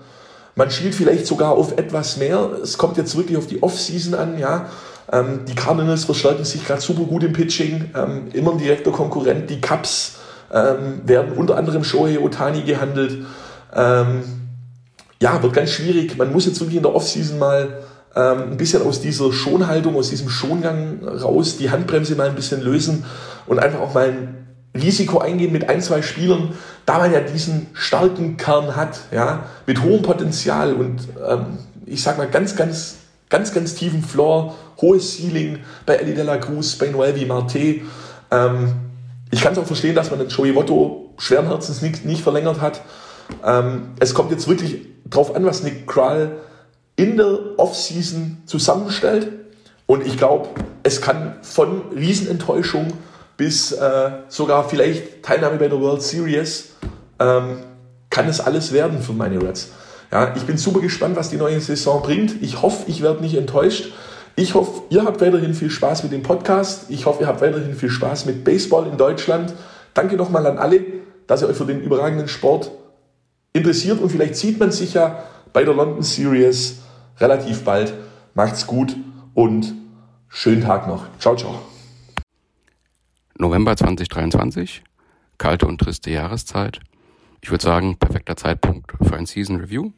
[0.56, 2.50] man schielt vielleicht sogar auf etwas mehr.
[2.62, 4.70] Es kommt jetzt wirklich auf die Offseason an, ja.
[5.12, 9.50] Ähm, die Cardinals verstärken sich gerade super gut im Pitching, ähm, immer ein direkter Konkurrent.
[9.50, 10.16] Die Cups
[10.54, 13.26] ähm, werden unter anderem Shohei Otani gehandelt.
[13.78, 14.24] Ähm,
[15.22, 16.18] ja, wird ganz schwierig.
[16.18, 17.84] Man muss jetzt wirklich in der Offseason mal
[18.16, 22.62] ähm, ein bisschen aus dieser Schonhaltung, aus diesem Schongang raus, die Handbremse mal ein bisschen
[22.62, 23.06] lösen
[23.46, 26.54] und einfach auch mal ein Risiko eingehen mit ein, zwei Spielern,
[26.86, 32.18] da man ja diesen starken Kern hat, ja, mit hohem Potenzial und ähm, ich sag
[32.18, 32.96] mal ganz, ganz,
[33.30, 37.82] ganz, ganz tiefen Floor, hohes Ceiling bei Eddie de la Cruz, bei Noel wie Marte.
[38.30, 38.74] Ähm,
[39.32, 42.62] ich kann es auch verstehen, dass man den Joey Votto schweren Herzens nicht, nicht verlängert
[42.62, 42.82] hat.
[43.46, 46.38] Ähm, es kommt jetzt wirklich drauf an, was Nick Krall
[46.96, 49.30] in der Offseason zusammenstellt.
[49.86, 50.50] Und ich glaube,
[50.84, 52.94] es kann von Riesenenttäuschung
[53.38, 56.72] bis äh, sogar vielleicht Teilnahme bei der World Series
[57.20, 57.60] ähm,
[58.10, 59.70] kann es alles werden für meine Reds.
[60.12, 62.42] Ja, ich bin super gespannt, was die neue Saison bringt.
[62.42, 63.94] Ich hoffe, ich werde nicht enttäuscht.
[64.36, 66.86] Ich hoffe, ihr habt weiterhin viel Spaß mit dem Podcast.
[66.90, 69.54] Ich hoffe, ihr habt weiterhin viel Spaß mit Baseball in Deutschland.
[69.94, 70.80] Danke nochmal an alle,
[71.28, 72.72] dass ihr euch für den überragenden Sport
[73.58, 76.80] interessiert und vielleicht sieht man sich ja bei der London Series
[77.20, 77.94] relativ bald.
[78.34, 78.96] Macht's gut
[79.34, 79.74] und
[80.30, 81.06] schönen Tag noch.
[81.20, 81.60] Ciao, ciao.
[83.38, 84.84] November 2023,
[85.38, 86.80] kalte und triste Jahreszeit.
[87.42, 89.92] Ich würde sagen, perfekter Zeitpunkt für ein Season Review.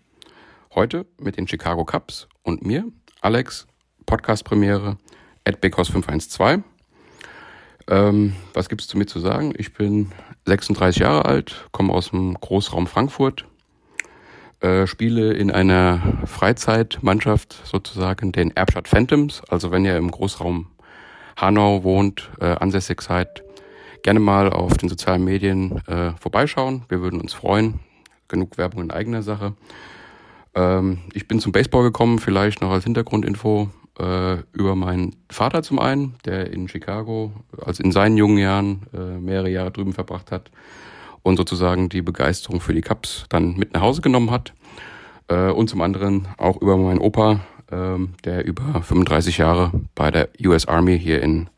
[0.75, 2.85] Heute mit den Chicago Cubs und mir,
[3.21, 3.65] Alex,
[4.05, 4.97] Podcast-Premiere
[5.45, 6.63] at Bighouse512.
[7.87, 9.53] Ähm, was gibt es zu mir zu sagen?
[9.57, 10.11] Ich bin
[10.45, 13.45] 36 Jahre alt, komme aus dem Großraum Frankfurt,
[14.61, 19.41] äh, spiele in einer Freizeitmannschaft sozusagen, den Erbstadt Phantoms.
[19.49, 20.67] Also wenn ihr im Großraum
[21.37, 23.43] Hanau wohnt, äh, ansässig seid,
[24.03, 26.83] gerne mal auf den sozialen Medien äh, vorbeischauen.
[26.89, 27.79] Wir würden uns freuen.
[28.27, 29.53] Genug Werbung in eigener Sache.
[30.55, 35.79] Ähm, ich bin zum Baseball gekommen, vielleicht noch als Hintergrundinfo äh, über meinen Vater zum
[35.79, 40.51] einen, der in Chicago, als in seinen jungen Jahren äh, mehrere Jahre drüben verbracht hat
[41.23, 44.53] und sozusagen die Begeisterung für die Cups dann mit nach Hause genommen hat.
[45.27, 50.29] Äh, und zum anderen auch über meinen Opa, ähm, der über 35 Jahre bei der
[50.45, 51.49] US Army hier in,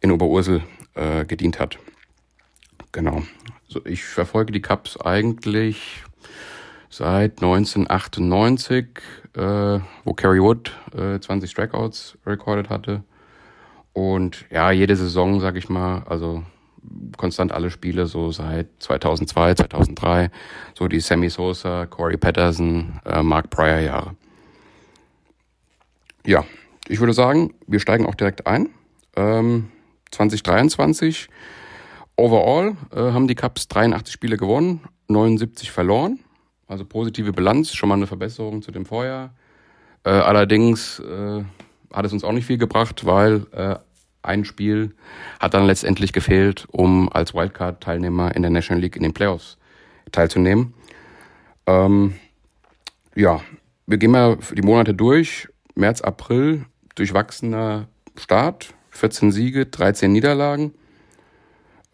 [0.00, 0.62] in Oberursel
[0.94, 1.78] äh, gedient hat.
[2.92, 3.22] Genau.
[3.68, 6.02] So, ich verfolge die Cups eigentlich
[6.90, 8.86] seit 1998,
[9.36, 9.40] äh,
[10.04, 13.04] wo Kerry Wood äh, 20 Strikeouts recorded hatte.
[13.92, 16.44] Und ja, jede Saison, sag ich mal, also
[17.16, 20.30] konstant alle Spiele, so seit 2002, 2003,
[20.74, 24.16] so die Sammy Sosa, Corey Patterson, äh, Mark Pryor Jahre.
[26.26, 26.44] Ja,
[26.88, 28.70] ich würde sagen, wir steigen auch direkt ein.
[29.16, 29.70] Ähm,
[30.10, 31.28] 2023,
[32.16, 36.20] overall äh, haben die Cups 83 Spiele gewonnen, 79 verloren.
[36.66, 39.34] Also positive Bilanz, schon mal eine Verbesserung zu dem Vorjahr.
[40.04, 41.42] Äh, allerdings äh,
[41.92, 43.76] hat es uns auch nicht viel gebracht, weil äh,
[44.28, 44.94] ein Spiel
[45.40, 49.58] hat dann letztendlich gefehlt, um als Wildcard-Teilnehmer in der National League in den Playoffs
[50.12, 50.74] teilzunehmen.
[51.66, 52.14] Ähm,
[53.14, 53.40] ja,
[53.86, 55.48] wir gehen mal die Monate durch.
[55.74, 56.64] März, April,
[56.94, 60.74] durchwachsener Start, 14 Siege, 13 Niederlagen.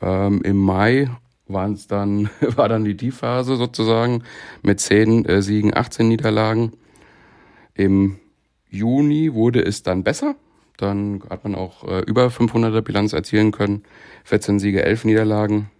[0.01, 1.11] Ähm, Im Mai
[1.47, 4.23] waren dann, war dann die Tiefphase sozusagen
[4.62, 6.73] mit 10 äh, Siegen, 18 Niederlagen.
[7.75, 8.18] Im
[8.70, 10.37] Juni wurde es dann besser.
[10.76, 13.84] Dann hat man auch äh, über 500er Bilanz erzielen können.
[14.24, 15.70] 14 Siege, 11 Niederlagen.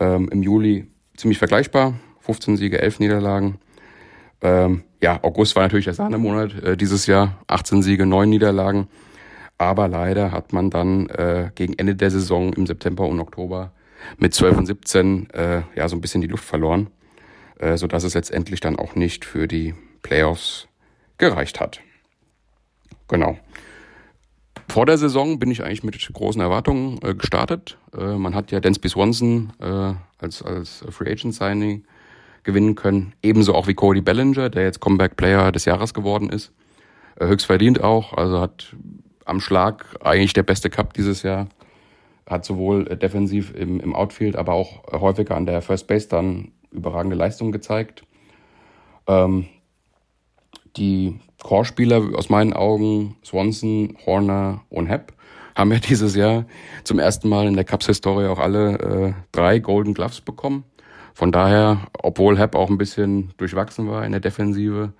[0.00, 1.94] Ähm, Im Juli ziemlich vergleichbar.
[2.20, 3.58] 15 Siege, 11 Niederlagen.
[4.40, 7.38] Ähm, ja, August war natürlich der Sahnemonat äh, dieses Jahr.
[7.46, 8.88] 18 Siege, 9 Niederlagen.
[9.58, 13.72] Aber leider hat man dann äh, gegen Ende der Saison im September und Oktober
[14.18, 16.88] mit 12 und 17 äh, ja so ein bisschen die Luft verloren,
[17.58, 20.66] äh, so dass es letztendlich dann auch nicht für die Playoffs
[21.18, 21.80] gereicht hat.
[23.08, 23.38] Genau.
[24.68, 27.78] Vor der Saison bin ich eigentlich mit großen Erwartungen äh, gestartet.
[27.96, 31.84] Äh, man hat ja Dansby Swanson äh, als, als Free Agent Signing
[32.42, 33.14] gewinnen können.
[33.22, 36.52] Ebenso auch wie Cody Bellinger, der jetzt Comeback Player des Jahres geworden ist.
[37.16, 38.12] Äh, höchst verdient auch.
[38.14, 38.74] Also hat
[39.24, 41.48] am Schlag eigentlich der beste Cup dieses Jahr.
[42.26, 46.52] Hat sowohl äh, defensiv im, im Outfield, aber auch häufiger an der First Base dann
[46.70, 48.04] überragende Leistungen gezeigt.
[49.06, 49.46] Ähm,
[50.76, 55.12] die Core-Spieler aus meinen Augen, Swanson, Horner und Hepp,
[55.54, 56.46] haben ja dieses Jahr
[56.84, 60.64] zum ersten Mal in der Cups-Historie auch alle äh, drei Golden Gloves bekommen.
[61.12, 64.92] Von daher, obwohl Hepp auch ein bisschen durchwachsen war in der Defensive,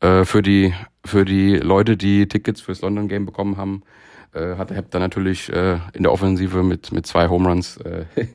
[0.00, 0.72] äh, für die
[1.04, 3.82] für die Leute, die Tickets fürs London Game bekommen haben,
[4.34, 8.04] äh, hatte Hepp dann natürlich äh, in der Offensive mit mit zwei Home Runs äh,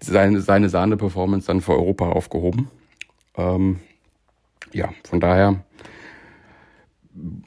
[0.00, 2.70] seine seine Sahne-Performance dann für Europa aufgehoben.
[3.36, 3.80] Ähm,
[4.72, 5.64] ja, von daher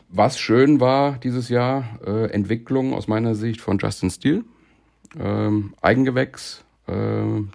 [0.09, 4.43] was schön war dieses Jahr, äh, Entwicklung aus meiner Sicht von Justin Steele.
[5.19, 6.93] Ähm, Eigengewächs, äh,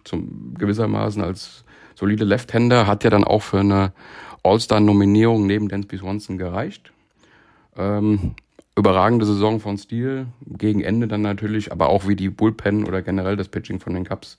[0.04, 3.92] zum gewissermaßen als solide Left-Hander, hat ja dann auch für eine
[4.42, 6.92] All-Star-Nominierung neben Dansby Swanson gereicht.
[7.76, 8.34] Ähm,
[8.76, 13.36] überragende Saison von Steel, gegen Ende dann natürlich, aber auch wie die Bullpen oder generell
[13.36, 14.36] das Pitching von den Cubs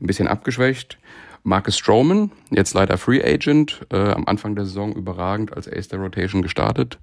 [0.00, 0.98] ein bisschen abgeschwächt.
[1.42, 6.00] Marcus Stroman, jetzt leider Free Agent, äh, am Anfang der Saison überragend als Ace der
[6.00, 6.98] Rotation gestartet.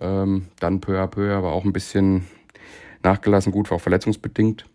[0.00, 2.26] Ähm, dann peu à peu, aber auch ein bisschen
[3.02, 4.66] nachgelassen, gut, war auch verletzungsbedingt.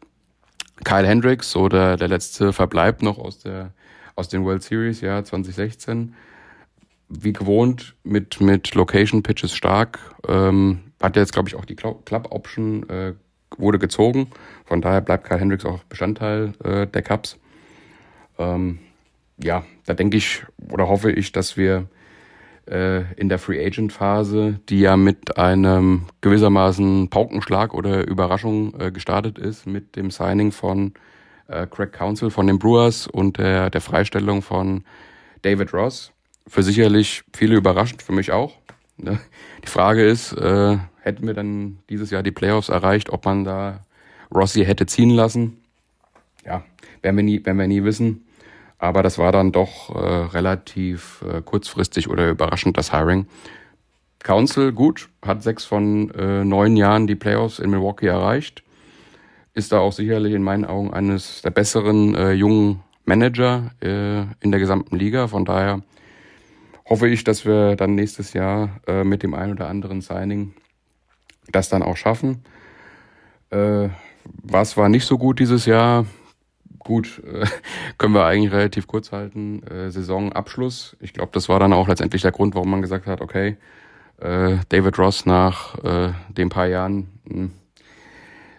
[0.83, 3.71] Kyle Hendricks, so der, der letzte Verbleib noch aus der
[4.15, 6.13] aus den World Series, ja, 2016.
[7.09, 9.99] Wie gewohnt mit, mit Location Pitches stark.
[10.27, 13.13] Ähm, hat jetzt, glaube ich, auch die Club Option äh,
[13.57, 14.27] wurde gezogen.
[14.65, 17.37] Von daher bleibt Kyle Hendricks auch Bestandteil äh, der Cups.
[18.37, 18.79] Ähm,
[19.37, 21.87] ja, da denke ich oder hoffe ich, dass wir
[22.67, 28.91] äh, in der Free Agent Phase, die ja mit einem gewissermaßen Paukenschlag oder Überraschung äh,
[28.91, 30.93] gestartet ist, mit dem Signing von
[31.47, 34.83] äh, Craig Council von den Brewers und der, der Freistellung von
[35.41, 36.11] David Ross.
[36.47, 38.53] Für sicherlich viele überraschend, für mich auch.
[38.97, 39.19] Ne?
[39.63, 43.85] Die Frage ist, hätten wir dann dieses Jahr die Playoffs erreicht, ob man da
[44.33, 45.61] Rossi hätte ziehen lassen?
[46.45, 46.63] Ja,
[47.01, 48.25] werden wir nie, werden wir nie wissen.
[48.81, 53.27] Aber das war dann doch äh, relativ äh, kurzfristig oder überraschend, das Hiring.
[54.17, 58.63] Council, gut, hat sechs von äh, neun Jahren die Playoffs in Milwaukee erreicht.
[59.53, 64.49] Ist da auch sicherlich in meinen Augen eines der besseren äh, jungen Manager äh, in
[64.49, 65.27] der gesamten Liga.
[65.27, 65.83] Von daher
[66.89, 70.55] hoffe ich, dass wir dann nächstes Jahr äh, mit dem ein oder anderen Signing
[71.51, 72.43] das dann auch schaffen.
[73.51, 73.89] Äh,
[74.25, 76.07] was war nicht so gut dieses Jahr?
[76.83, 77.45] Gut, äh,
[77.97, 79.63] können wir eigentlich relativ kurz halten.
[79.63, 80.97] Äh, Saisonabschluss.
[80.99, 83.57] Ich glaube, das war dann auch letztendlich der Grund, warum man gesagt hat, okay,
[84.19, 87.51] äh, David Ross nach äh, den paar Jahren mh, hm,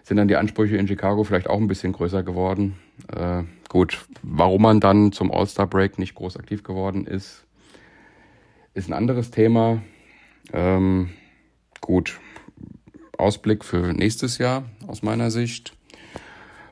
[0.03, 2.75] sind dann die Ansprüche in Chicago vielleicht auch ein bisschen größer geworden.
[3.07, 7.45] Äh, gut, warum man dann zum All-Star-Break nicht groß aktiv geworden ist,
[8.73, 9.81] ist ein anderes Thema.
[10.51, 11.11] Ähm,
[11.79, 12.19] gut,
[13.17, 15.73] Ausblick für nächstes Jahr aus meiner Sicht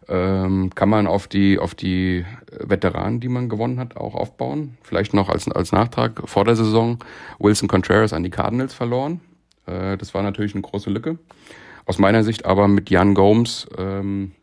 [0.07, 2.25] ähm, kann man auf die, auf die
[2.59, 4.77] Veteranen, die man gewonnen hat, auch aufbauen.
[4.81, 6.97] Vielleicht noch als, als Nachtrag vor der Saison
[7.39, 9.21] Wilson Contreras an die Cardinals verloren.
[9.67, 11.17] Äh, das war natürlich eine große Lücke.
[11.85, 14.33] Aus meiner Sicht aber mit Jan Gomes, ähm,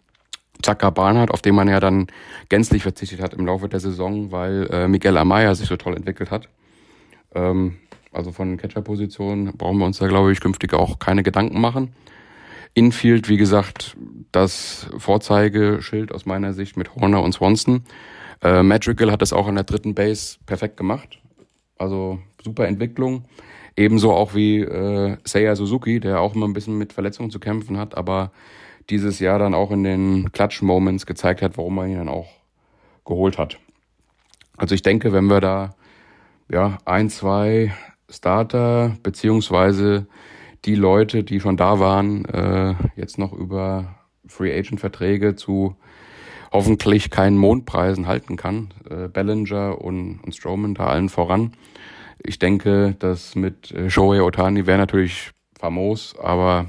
[0.63, 2.09] Zaka Barnard, auf den man ja dann
[2.49, 6.31] gänzlich verzichtet hat im Laufe der Saison, weil äh, Miguel Amaya sich so toll entwickelt
[6.31, 6.49] hat.
[7.35, 7.77] Ähm,
[8.13, 11.93] also von Catcher-Position brauchen wir uns da, glaube ich, künftig auch keine Gedanken machen.
[12.79, 13.97] Infield, wie gesagt,
[14.31, 17.83] das Vorzeigeschild aus meiner Sicht mit Horner und Swanson.
[18.41, 21.19] Äh, Madrigal hat das auch an der dritten Base perfekt gemacht.
[21.77, 23.25] Also super Entwicklung.
[23.77, 27.79] Ebenso auch wie äh, Seiya Suzuki, der auch immer ein bisschen mit Verletzungen zu kämpfen
[27.79, 28.31] hat, aber
[28.91, 32.29] dieses Jahr dann auch in den Clutch-Moments gezeigt hat, warum man ihn dann auch
[33.05, 33.59] geholt hat.
[34.57, 35.75] Also ich denke, wenn wir da
[36.49, 37.75] ja ein, zwei
[38.09, 40.07] Starter beziehungsweise
[40.65, 45.77] die Leute, die schon da waren, äh, jetzt noch über Free Agent Verträge zu
[46.53, 48.73] hoffentlich keinen Mondpreisen halten kann.
[48.89, 51.53] Äh, Bellinger und, und Strowman da allen voran.
[52.19, 56.67] Ich denke, das mit äh, Shohei Otani wäre natürlich famos, aber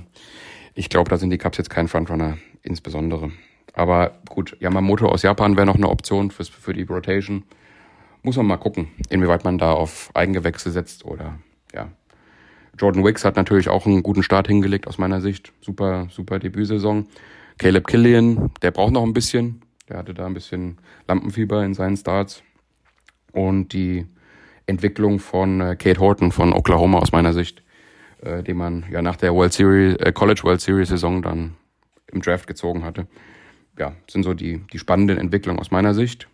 [0.74, 3.32] ich glaube, da sind die Cups jetzt kein Frontrunner insbesondere.
[3.74, 7.44] Aber gut, Yamamoto aus Japan wäre noch eine Option fürs, für die Rotation.
[8.22, 11.40] Muss man mal gucken, inwieweit man da auf Eigengewächse setzt oder
[11.74, 11.90] ja,
[12.80, 15.52] Jordan Wicks hat natürlich auch einen guten Start hingelegt aus meiner Sicht.
[15.60, 17.08] Super, super Debütsaison.
[17.58, 19.62] Caleb Killian, der braucht noch ein bisschen.
[19.90, 22.42] Der hatte da ein bisschen Lampenfieber in seinen Starts.
[23.34, 24.08] Und die
[24.66, 27.64] Entwicklung von äh, Kate Horton von Oklahoma aus meiner Sicht,
[28.22, 31.56] äh, den man ja nach der World Series, äh, College World Series Saison dann
[32.12, 33.08] im Draft gezogen hatte.
[33.78, 36.28] Ja, sind so die, die spannenden Entwicklungen aus meiner Sicht.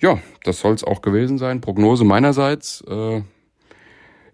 [0.00, 1.60] Ja, das soll es auch gewesen sein.
[1.60, 2.82] Prognose meinerseits.
[2.88, 3.22] Äh,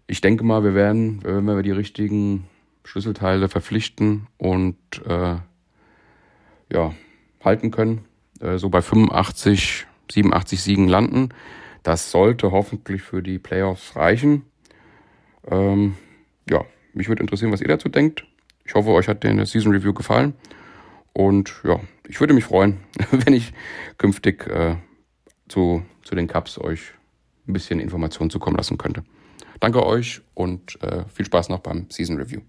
[0.07, 2.49] ich denke mal, wir werden, wenn wir die richtigen
[2.85, 5.37] Schlüsselteile verpflichten und äh,
[6.73, 6.95] ja,
[7.43, 8.05] halten können,
[8.40, 11.31] äh, so bei 85, 87 Siegen landen.
[11.83, 14.43] Das sollte hoffentlich für die Playoffs reichen.
[15.47, 15.95] Ähm,
[16.49, 18.27] ja, mich würde interessieren, was ihr dazu denkt.
[18.64, 20.35] Ich hoffe, euch hat der Season Review gefallen.
[21.12, 21.78] Und ja,
[22.09, 22.78] ich würde mich freuen,
[23.11, 23.53] wenn ich
[23.99, 24.76] künftig äh,
[25.49, 26.93] zu, zu den Cups euch
[27.47, 29.05] ein bisschen Informationen zukommen lassen könnte.
[29.61, 32.40] Danke euch und äh, viel Spaß noch beim Season Review.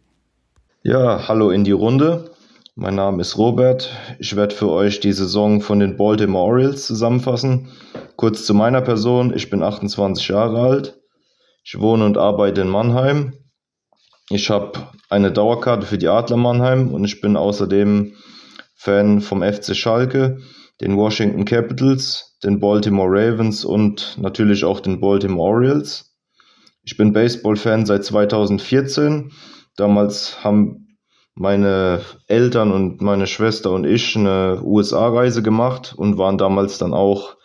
[0.84, 2.32] Ja, hallo in die Runde.
[2.76, 3.90] Mein Name ist Robert.
[4.20, 7.72] Ich werde für euch die Saison von den Baltimore Orioles zusammenfassen.
[8.18, 9.34] Kurz zu meiner Person.
[9.34, 11.00] Ich bin 28 Jahre alt.
[11.64, 13.34] Ich wohne und arbeite in Mannheim.
[14.30, 18.14] Ich habe eine Dauerkarte für die Adler Mannheim und ich bin außerdem
[18.76, 20.40] Fan vom FC Schalke,
[20.82, 26.15] den Washington Capitals, den Baltimore Ravens und natürlich auch den Baltimore Orioles.
[26.86, 29.32] Ich bin Baseball-Fan seit 2014.
[29.76, 30.98] Damals haben
[31.34, 37.36] meine Eltern und meine Schwester und ich eine USA-Reise gemacht und waren damals dann auch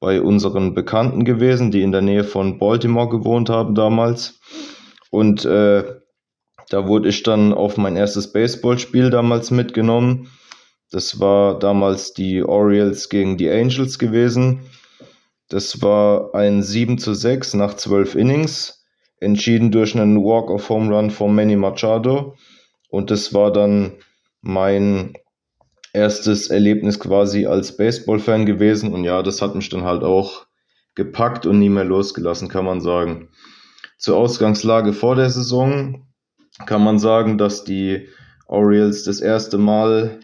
[0.00, 4.40] bei unseren Bekannten gewesen, die in der Nähe von Baltimore gewohnt haben damals.
[5.10, 5.84] Und äh,
[6.70, 10.30] da wurde ich dann auf mein erstes Baseballspiel damals mitgenommen.
[10.90, 14.62] Das war damals die Orioles gegen die Angels gewesen.
[15.48, 18.77] Das war ein 7 zu 6 nach 12 Innings,
[19.20, 22.36] entschieden durch einen Walk-of-Home Run von Manny Machado.
[22.90, 23.92] Und das war dann
[24.40, 25.14] mein
[25.92, 28.92] erstes Erlebnis quasi als Baseball-Fan gewesen.
[28.92, 30.46] Und ja, das hat mich dann halt auch
[30.94, 33.28] gepackt und nie mehr losgelassen, kann man sagen.
[33.98, 36.06] Zur Ausgangslage vor der Saison
[36.66, 38.08] kann man sagen, dass die
[38.46, 40.20] Orioles das erste Mal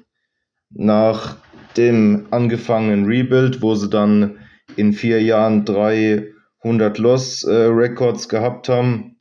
[0.70, 1.36] nach
[1.76, 4.38] dem angefangenen Rebuild, wo sie dann
[4.76, 5.64] in vier Jahren
[6.64, 9.20] 300 Loss-Records äh, gehabt haben,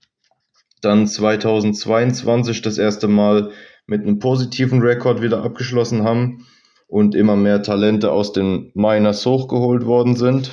[0.82, 3.52] dann 2022 das erste Mal
[3.86, 6.48] mit einem positiven Rekord wieder abgeschlossen haben
[6.88, 10.52] und immer mehr Talente aus den Miners hochgeholt worden sind.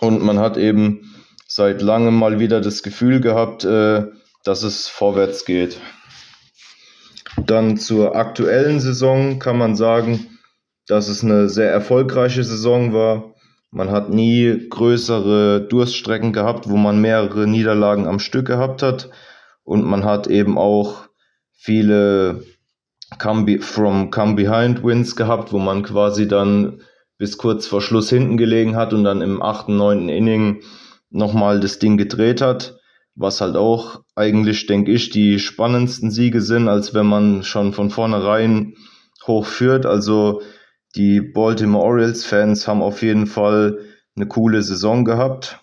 [0.00, 1.14] Und man hat eben
[1.46, 4.04] seit langem mal wieder das Gefühl gehabt, äh,
[4.44, 5.80] dass es vorwärts geht.
[7.46, 10.38] Dann zur aktuellen Saison kann man sagen,
[10.86, 13.33] dass es eine sehr erfolgreiche Saison war.
[13.74, 19.10] Man hat nie größere Durststrecken gehabt, wo man mehrere Niederlagen am Stück gehabt hat.
[19.64, 21.08] Und man hat eben auch
[21.52, 22.44] viele
[23.18, 26.80] come from come behind Wins gehabt, wo man quasi dann
[27.18, 30.62] bis kurz vor Schluss hinten gelegen hat und dann im achten, neunten Inning
[31.10, 32.78] nochmal das Ding gedreht hat
[33.16, 37.90] was halt auch eigentlich, denke ich, die spannendsten Siege sind, als wenn man schon von
[37.90, 38.74] vornherein
[39.26, 39.86] hochführt.
[39.86, 40.42] Also
[40.96, 43.78] die Baltimore Orioles-Fans haben auf jeden Fall
[44.16, 45.60] eine coole Saison gehabt.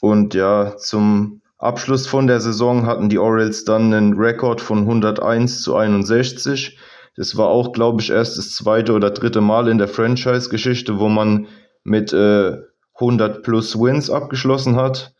[0.00, 5.62] Und ja, zum Abschluss von der Saison hatten die Orioles dann einen Rekord von 101
[5.62, 6.78] zu 61.
[7.16, 11.08] Das war auch, glaube ich, erst das zweite oder dritte Mal in der Franchise-Geschichte, wo
[11.08, 11.46] man
[11.82, 12.56] mit äh,
[12.94, 15.14] 100 plus Wins abgeschlossen hat.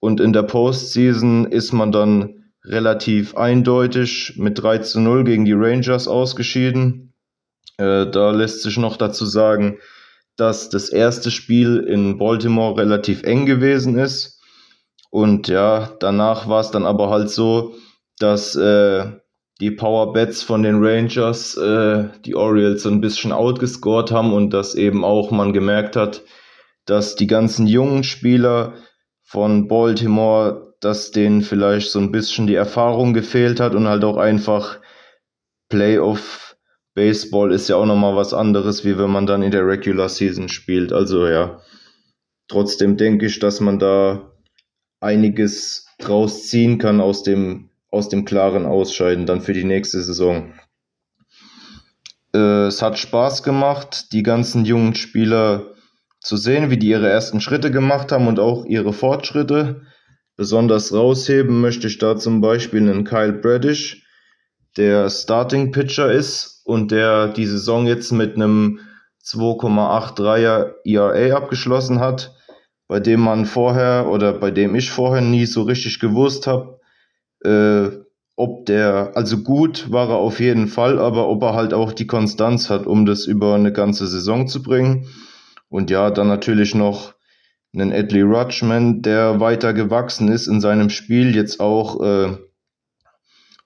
[0.00, 5.54] Und in der Postseason ist man dann relativ eindeutig mit 3 zu 0 gegen die
[5.54, 7.13] Rangers ausgeschieden.
[7.78, 9.78] Äh, da lässt sich noch dazu sagen,
[10.36, 14.40] dass das erste Spiel in Baltimore relativ eng gewesen ist.
[15.10, 17.74] Und ja, danach war es dann aber halt so,
[18.18, 19.12] dass äh,
[19.60, 24.50] die Power Bets von den Rangers äh, die Orioles so ein bisschen outgescored haben und
[24.50, 26.22] dass eben auch man gemerkt hat,
[26.86, 28.74] dass die ganzen jungen Spieler
[29.22, 34.16] von Baltimore, dass denen vielleicht so ein bisschen die Erfahrung gefehlt hat und halt auch
[34.16, 34.80] einfach
[35.68, 36.43] Playoff
[36.94, 40.48] Baseball ist ja auch nochmal was anderes, wie wenn man dann in der Regular Season
[40.48, 40.92] spielt.
[40.92, 41.60] Also ja,
[42.48, 44.32] trotzdem denke ich, dass man da
[45.00, 50.54] einiges draus ziehen kann aus dem, aus dem klaren Ausscheiden dann für die nächste Saison.
[52.32, 55.74] Äh, es hat Spaß gemacht, die ganzen jungen Spieler
[56.20, 59.82] zu sehen, wie die ihre ersten Schritte gemacht haben und auch ihre Fortschritte.
[60.36, 64.06] Besonders rausheben möchte ich da zum Beispiel einen Kyle Bradish,
[64.76, 68.80] der Starting Pitcher ist und der die Saison jetzt mit einem
[69.24, 72.34] 2,83er ERA abgeschlossen hat,
[72.88, 76.80] bei dem man vorher oder bei dem ich vorher nie so richtig gewusst habe,
[77.44, 78.04] äh,
[78.36, 82.06] ob der, also gut war er auf jeden Fall, aber ob er halt auch die
[82.06, 85.06] Konstanz hat, um das über eine ganze Saison zu bringen.
[85.68, 87.14] Und ja, dann natürlich noch
[87.72, 92.36] einen Edley Rutschman, der weiter gewachsen ist in seinem Spiel, jetzt auch äh,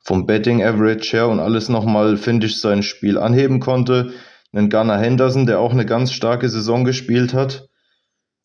[0.09, 4.13] vom Betting Average her und alles nochmal, finde ich, sein Spiel anheben konnte.
[4.55, 7.69] Einen Gunnar Henderson, der auch eine ganz starke Saison gespielt hat.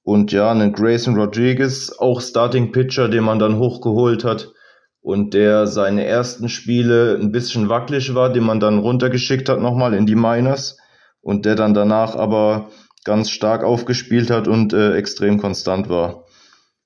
[0.01, 4.51] Und ja, einen Grayson Rodriguez, auch Starting Pitcher, den man dann hochgeholt hat
[4.99, 9.93] und der seine ersten Spiele ein bisschen wackelig war, den man dann runtergeschickt hat nochmal
[9.93, 10.77] in die Miners
[11.21, 12.71] und der dann danach aber
[13.05, 16.25] ganz stark aufgespielt hat und äh, extrem konstant war.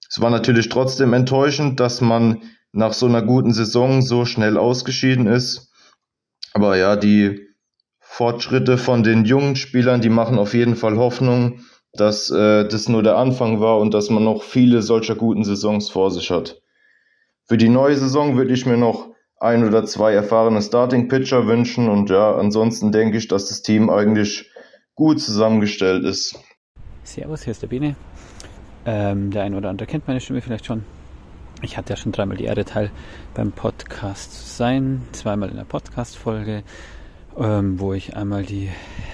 [0.08, 2.44] Es war natürlich trotzdem enttäuschend, dass man
[2.78, 5.74] nach so einer guten Saison so schnell ausgeschieden ist.
[6.54, 7.48] Aber ja, die
[8.00, 11.62] Fortschritte von den jungen Spielern, die machen auf jeden Fall Hoffnung,
[11.94, 15.90] dass äh, das nur der Anfang war und dass man noch viele solcher guten Saisons
[15.90, 16.62] vor sich hat.
[17.48, 19.10] Für die neue Saison würde ich mir noch
[19.40, 23.90] ein oder zwei erfahrene Starting Pitcher wünschen und ja, ansonsten denke ich, dass das Team
[23.90, 24.52] eigentlich
[24.94, 26.40] gut zusammengestellt ist.
[27.04, 27.96] Servus, hier ist der Bene.
[28.86, 30.84] Ähm, der ein oder andere kennt meine Stimme vielleicht schon.
[31.62, 32.92] Ich hatte ja schon dreimal die Ehre, Teil
[33.34, 36.64] beim Podcast zu sein, zweimal in der Podcast-Folge.
[37.40, 38.70] ähm, wo ich einmal die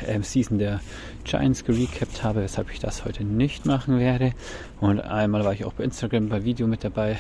[0.08, 0.80] ähm, Season der
[1.26, 4.32] Giants gerecapt habe, weshalb ich das heute nicht machen werde.
[4.80, 7.18] Und einmal war ich auch bei Instagram bei Video mit dabei,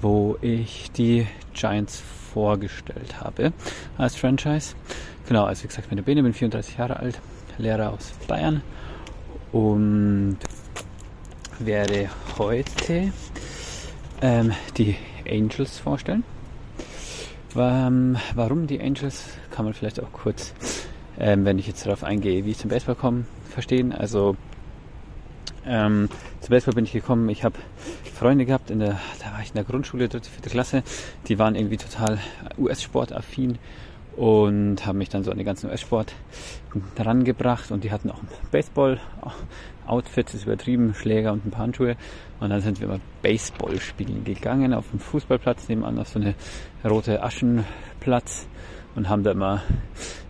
[0.00, 3.52] wo ich die Giants vorgestellt habe
[3.98, 4.74] als Franchise.
[5.26, 7.20] Genau, also wie gesagt, ich bin der Bene, bin 34 Jahre alt,
[7.58, 8.62] Lehrer aus Bayern
[9.52, 10.38] und
[11.58, 13.12] werde heute
[14.20, 14.96] ähm, die
[15.28, 16.24] Angels vorstellen.
[17.56, 20.54] Ähm, warum die Angels, kann man vielleicht auch kurz,
[21.18, 23.92] ähm, wenn ich jetzt darauf eingehe, wie ich zum Baseball komme, verstehen.
[23.92, 24.36] Also
[25.66, 26.08] ähm,
[26.40, 27.56] zum Baseball bin ich gekommen, ich habe
[28.14, 30.82] Freunde gehabt, in der, da war ich in der Grundschule, dritte, vierte Klasse,
[31.26, 32.18] die waren irgendwie total
[32.58, 33.58] US-Sport-affin
[34.16, 36.14] und haben mich dann so an den ganzen US-Sport
[36.96, 38.28] herangebracht und die hatten auch ein
[39.90, 41.96] Baseball-Outfit, ist übertrieben, Schläger und ein paar Handschuhe.
[42.38, 45.68] Und dann sind wir immer Baseball spielen gegangen auf dem Fußballplatz.
[45.68, 46.34] Nebenan auf so eine
[46.84, 48.46] rote Aschenplatz.
[48.96, 49.62] Und haben da immer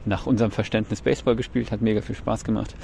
[0.05, 2.75] nach unserem Verständnis Baseball gespielt, hat mega viel Spaß gemacht.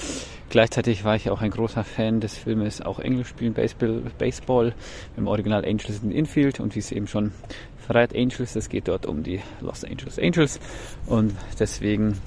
[0.49, 4.75] Gleichzeitig war ich auch ein großer Fan des Filmes, auch Englisch spielen Baseball, Baseball
[5.19, 6.61] im Original Angels in Infield.
[6.61, 7.33] Und wie es eben schon
[7.77, 10.61] verrät, Angels, es geht dort um die Los Angeles Angels.
[11.05, 12.19] Und deswegen,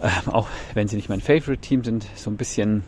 [0.00, 2.84] äh, auch wenn sie nicht mein Favorite Team sind, so ein bisschen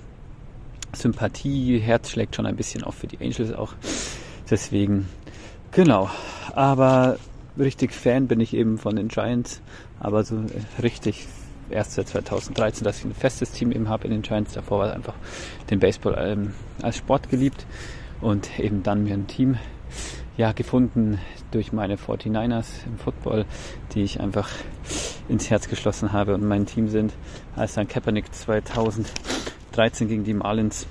[0.95, 3.75] Sympathie, Herz schlägt schon ein bisschen auf für die Angels auch.
[4.51, 5.09] Deswegen,
[5.71, 6.11] genau.
[6.55, 7.19] Aber
[7.59, 9.61] richtig Fan bin ich eben von den Giants,
[10.01, 10.43] aber so
[10.83, 11.27] richtig
[11.71, 14.53] erst seit 2013, dass ich ein festes Team eben habe in den Giants.
[14.53, 15.15] Davor war einfach
[15.71, 17.67] den Baseball ähm, als Sport geliebt
[18.21, 19.57] und eben dann mir ein Team
[20.37, 21.19] ja, gefunden
[21.51, 23.45] durch meine 49ers im Football,
[23.95, 24.49] die ich einfach
[25.29, 27.13] ins Herz geschlossen habe und mein Team sind.
[27.57, 28.33] Als dann Kaepernick
[29.73, 30.87] 2013 gegen die Marlins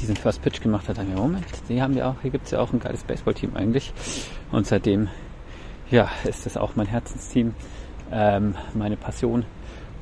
[0.00, 2.72] diesen First Pitch gemacht hat, mir, Moment, die haben ja auch, hier gibt's ja auch
[2.72, 3.92] ein geiles Baseballteam eigentlich.
[4.52, 5.08] Und seitdem,
[5.90, 7.54] ja, ist das auch mein Herzensteam,
[8.12, 9.44] ähm, meine Passion.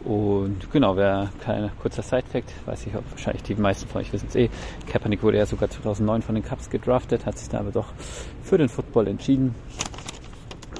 [0.04, 4.28] Und genau, wer kein kurzer Side-Fact, weiß ich, ob wahrscheinlich die meisten von euch wissen
[4.28, 4.50] es eh.
[4.86, 7.92] Kaepernick wurde ja sogar 2009 von den Cubs gedraftet, hat sich da aber doch
[8.42, 9.54] für den Football entschieden.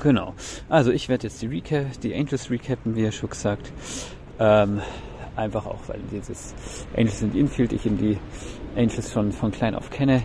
[0.02, 0.34] Genau.
[0.68, 3.72] Also ich werde jetzt die Recap, die Angels recappen, wie er schon gesagt.
[4.38, 4.80] Ähm,
[5.36, 6.54] einfach auch, weil dieses
[6.96, 8.18] Angels in Infield, ich in die
[8.76, 10.22] Angels schon von klein auf kenne.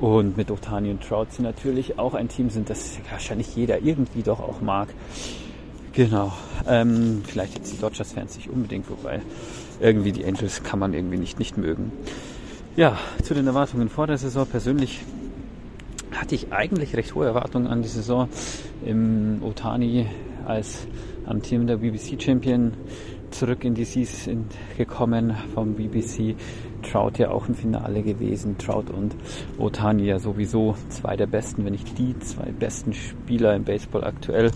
[0.00, 4.22] Und mit Otani und Trout sie natürlich auch ein Team sind, das wahrscheinlich jeder irgendwie
[4.22, 4.88] doch auch mag.
[5.92, 6.32] Genau.
[6.66, 9.20] Ähm, vielleicht jetzt die Dodgers-Fans nicht unbedingt, wobei
[9.80, 11.92] irgendwie die Angels kann man irgendwie nicht, nicht mögen.
[12.76, 14.46] Ja, zu den Erwartungen vor der Saison.
[14.46, 15.00] Persönlich
[16.12, 18.28] hatte ich eigentlich recht hohe Erwartungen an die Saison.
[18.84, 20.06] Im Otani
[20.46, 20.86] als
[21.26, 22.72] amtierender BBC-Champion
[23.30, 26.34] zurück in die Season gekommen vom BBC.
[26.82, 28.58] Trout ja auch im Finale gewesen.
[28.58, 29.14] Trout und
[29.58, 34.50] Otani ja sowieso zwei der besten, wenn nicht die zwei besten Spieler im Baseball aktuell.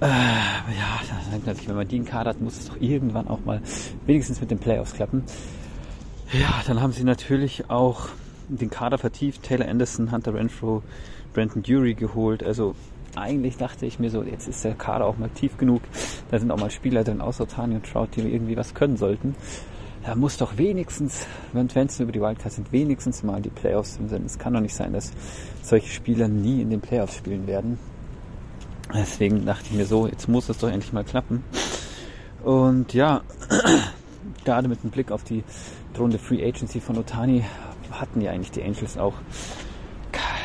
[0.00, 3.28] Äh, ja, da denkt man wenn man die in Kader hat, muss es doch irgendwann
[3.28, 3.60] auch mal
[4.04, 5.22] wenigstens mit den Playoffs klappen.
[6.32, 8.08] Ja, dann haben sie natürlich auch
[8.48, 9.42] den Kader vertieft.
[9.42, 10.82] Taylor Anderson, Hunter Renfro,
[11.34, 12.42] Brandon Dury geholt.
[12.42, 12.74] Also
[13.16, 15.82] eigentlich dachte ich mir so, jetzt ist der Kader auch mal tief genug.
[16.30, 19.34] Da sind auch mal Spieler drin, außer Tani und Trout, die irgendwie was können sollten.
[20.04, 24.08] Da muss doch wenigstens, wenn nur über die Wildcards sind, wenigstens mal die Playoffs drin
[24.08, 24.26] sind.
[24.26, 25.12] Es kann doch nicht sein, dass
[25.62, 27.78] solche Spieler nie in den Playoffs spielen werden.
[28.92, 31.44] Deswegen dachte ich mir so, jetzt muss es doch endlich mal klappen.
[32.42, 33.22] Und ja,
[34.44, 35.44] gerade mit dem Blick auf die
[35.94, 37.44] drohende Free Agency von Otani
[37.92, 39.14] hatten ja eigentlich die Angels auch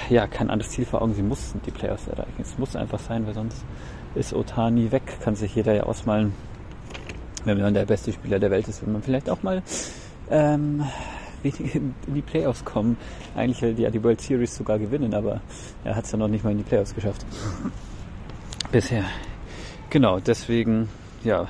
[0.09, 1.13] ja, kein anderes Ziel vor Augen.
[1.13, 2.41] Sie mussten die Playoffs erreichen.
[2.41, 3.63] Es muss einfach sein, weil sonst
[4.15, 5.19] ist Otani weg.
[5.21, 6.33] Kann sich jeder ja ausmalen,
[7.45, 9.61] wenn man der beste Spieler der Welt ist, wenn man vielleicht auch mal
[10.29, 10.83] ähm,
[11.43, 12.97] in die Playoffs kommen.
[13.35, 15.41] Eigentlich will ja die World Series sogar gewinnen, aber
[15.83, 17.25] er hat es ja noch nicht mal in die Playoffs geschafft.
[18.71, 19.03] Bisher.
[19.89, 20.89] Genau, deswegen,
[21.23, 21.47] ja,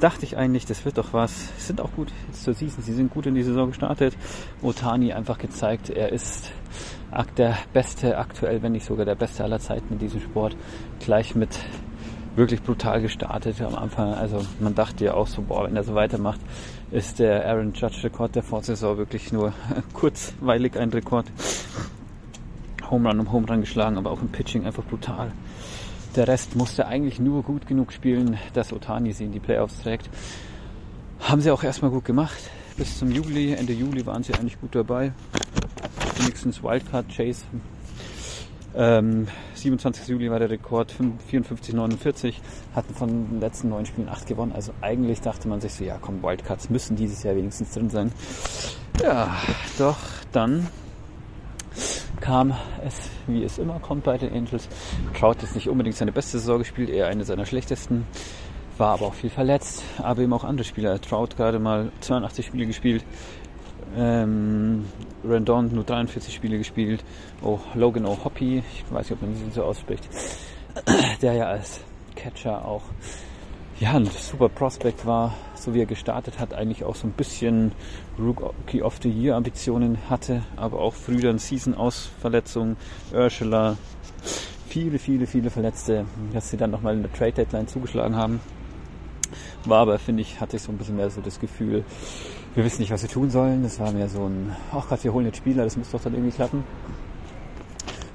[0.00, 1.32] dachte ich eigentlich, das wird doch was.
[1.58, 2.82] Sind auch gut jetzt zur Season.
[2.82, 4.14] Sie sind gut in die Saison gestartet.
[4.62, 6.50] Otani einfach gezeigt, er ist
[7.36, 10.56] der beste aktuell, wenn nicht sogar der beste aller Zeiten in diesem Sport.
[11.00, 11.58] Gleich mit
[12.36, 14.14] wirklich brutal gestartet am Anfang.
[14.14, 16.40] Also man dachte ja auch so, boah, wenn er so weitermacht,
[16.90, 19.52] ist der Aaron Judge Rekord der Vorsaison wirklich nur
[19.94, 21.26] kurzweilig ein Rekord.
[22.90, 25.32] Home Run um Home Run geschlagen, aber auch im Pitching einfach brutal.
[26.14, 30.08] Der Rest musste eigentlich nur gut genug spielen, dass Otani sie in die Playoffs trägt.
[31.20, 32.38] Haben sie auch erstmal gut gemacht.
[32.76, 35.12] Bis zum Juli, Ende Juli waren sie eigentlich gut dabei.
[36.18, 37.44] Wenigstens Wildcard Chase.
[38.74, 40.08] Ähm, 27.
[40.08, 40.92] Juli war der Rekord
[41.32, 42.34] 54-49.
[42.74, 44.52] Hatten von den letzten neun Spielen acht gewonnen.
[44.52, 48.12] Also eigentlich dachte man sich so, ja komm, Wildcards müssen dieses Jahr wenigstens drin sein.
[49.02, 49.36] Ja,
[49.78, 49.96] doch
[50.32, 50.68] dann
[52.20, 52.54] kam
[52.84, 54.68] es, wie es immer kommt bei den Angels.
[55.18, 58.06] Trout ist nicht unbedingt seine beste Saison gespielt, eher eine seiner schlechtesten.
[58.78, 61.00] War aber auch viel verletzt, aber eben auch andere Spieler.
[61.00, 63.04] Trout gerade mal 82 Spiele gespielt.
[63.96, 64.84] Ähm,
[65.24, 67.04] Rendon nur 43 Spiele gespielt.
[67.42, 70.08] Oh, Logan O'Hoppy, ich weiß nicht, ob man ihn so ausspricht,
[71.22, 71.80] der ja als
[72.14, 72.82] Catcher auch
[73.78, 77.72] ja, ein super Prospect war, so wie er gestartet hat, eigentlich auch so ein bisschen
[78.18, 82.76] Rookie of the Year Ambitionen hatte, aber auch früh dann Season aus Verletzungen,
[83.12, 83.76] Ursula,
[84.68, 88.40] viele, viele, viele Verletzte, dass sie dann nochmal in der Trade Deadline zugeschlagen haben.
[89.66, 91.84] War aber, finde ich, hatte ich so ein bisschen mehr so das Gefühl,
[92.56, 93.62] wir wissen nicht, was wir tun sollen.
[93.62, 96.14] Das war mehr so ein, ach Gott, wir holen jetzt Spieler, das muss doch dann
[96.14, 96.64] irgendwie klappen.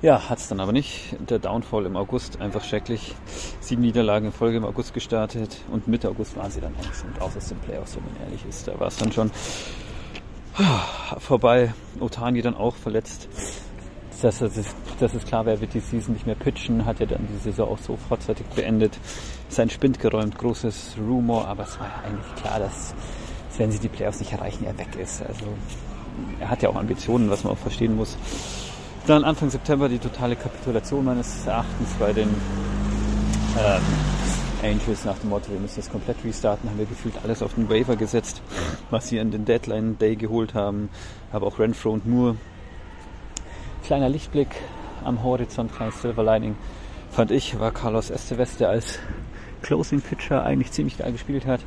[0.01, 1.15] Ja, hat es dann aber nicht.
[1.29, 3.13] Der Downfall im August, einfach schrecklich.
[3.59, 7.13] Sieben Niederlagen in Folge im August gestartet und Mitte August waren sie dann eigentlich schon
[7.21, 8.67] raus aus den Playoffs, wenn man ehrlich ist.
[8.67, 9.29] Da war es dann schon
[11.19, 11.71] vorbei.
[11.99, 13.29] Otani dann auch verletzt.
[14.23, 14.53] Dass, dass,
[14.99, 17.69] dass es klar wäre, wird die Season nicht mehr pitchen, hat er dann die Saison
[17.69, 18.97] auch so vorzeitig beendet.
[19.49, 22.93] Sein Spind geräumt, großes Rumor, aber es war ja eigentlich klar, dass
[23.61, 25.21] wenn sie die Playoffs nicht erreichen, er weg ist.
[25.21, 25.45] Also
[26.39, 28.17] er hat ja auch Ambitionen, was man auch verstehen muss.
[29.05, 32.29] Dann Anfang September die totale Kapitulation meines Erachtens bei den
[33.59, 33.81] ähm,
[34.63, 37.69] Angels nach dem Motto, wir müssen das komplett restarten, haben wir gefühlt alles auf den
[37.69, 38.41] Waiver gesetzt,
[38.89, 40.89] was sie an den Deadline Day geholt haben.
[41.31, 42.37] Aber auch Renfro und Moore.
[43.85, 44.49] Kleiner Lichtblick
[45.05, 46.55] am Horizont, kleines Silver Lining,
[47.11, 48.97] fand ich, war Carlos Estevez, der als
[49.61, 51.59] Closing Pitcher eigentlich ziemlich geil gespielt hat.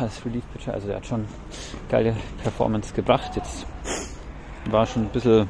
[0.00, 1.26] Als Relief Pitcher, also der hat schon
[1.88, 3.36] geile Performance gebracht.
[3.36, 3.66] Jetzt
[4.70, 5.48] war schon ein bisschen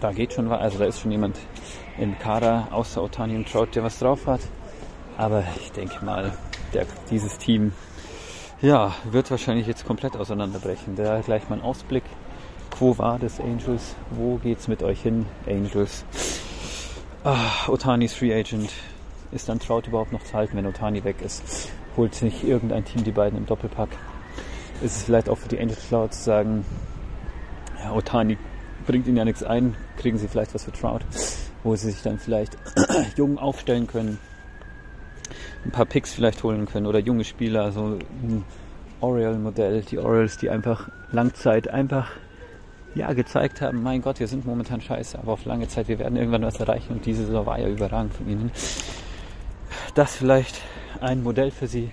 [0.00, 0.60] da geht schon was.
[0.60, 1.36] Also da ist schon jemand
[1.98, 4.40] im Kader außer Otani und Trout, der was drauf hat.
[5.16, 6.32] Aber ich denke mal,
[6.72, 7.72] der, dieses Team
[8.62, 10.96] ja, wird wahrscheinlich jetzt komplett auseinanderbrechen.
[10.96, 12.04] Da gleich mal ein Ausblick.
[12.78, 13.94] Wo war das Angels?
[14.10, 16.04] Wo geht's mit euch hin, Angels?
[17.24, 18.72] Ah, Otanis Free Agent.
[19.32, 21.70] Ist dann Trout überhaupt noch zu halten, wenn Otani weg ist?
[21.96, 23.90] Holt sich irgendein Team die beiden im Doppelpack?
[24.82, 26.64] Ist es vielleicht auch für die Angels schlau zu sagen,
[27.82, 28.38] ja, Otani
[28.86, 31.00] bringt ihnen ja nichts ein, kriegen sie vielleicht was für Trout,
[31.62, 32.56] wo sie sich dann vielleicht
[33.16, 34.18] jung aufstellen können,
[35.64, 38.44] ein paar Picks vielleicht holen können oder junge Spieler, also ein
[39.00, 42.10] Oriole-Modell, die Orioles, die einfach Langzeit einfach
[42.94, 46.16] ja, gezeigt haben, mein Gott, wir sind momentan scheiße, aber auf lange Zeit, wir werden
[46.16, 48.50] irgendwann was erreichen und diese Saison war ja überragend von ihnen.
[49.94, 50.60] Das vielleicht
[51.00, 51.90] ein Modell für sie.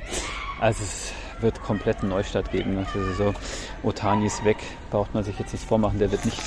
[0.60, 3.36] Also es wird komplett einen Neustart geben der Saison.
[3.84, 4.58] Otani ist weg,
[4.90, 6.42] braucht man sich jetzt nichts vormachen, der wird nicht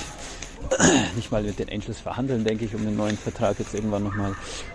[1.17, 4.35] nicht mal mit den Angels verhandeln, denke ich, um den neuen Vertrag jetzt irgendwann nochmal.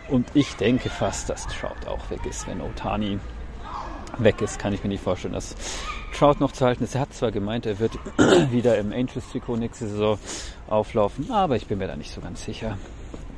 [0.09, 2.47] Und ich denke fast, dass Trout auch weg ist.
[2.47, 3.19] Wenn Otani
[4.17, 5.55] weg ist, kann ich mir nicht vorstellen, dass
[6.13, 6.95] Trout noch zu halten ist.
[6.95, 7.93] Er hat zwar gemeint, er wird
[8.51, 10.17] wieder im Angels-Trikot nächste Saison
[10.67, 12.78] auflaufen, aber ich bin mir da nicht so ganz sicher,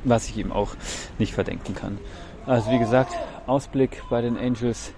[0.04, 0.74] was ich ihm auch
[1.18, 1.98] nicht verdenken kann.
[2.48, 3.12] Also wie gesagt,
[3.46, 4.94] Ausblick bei den Angels,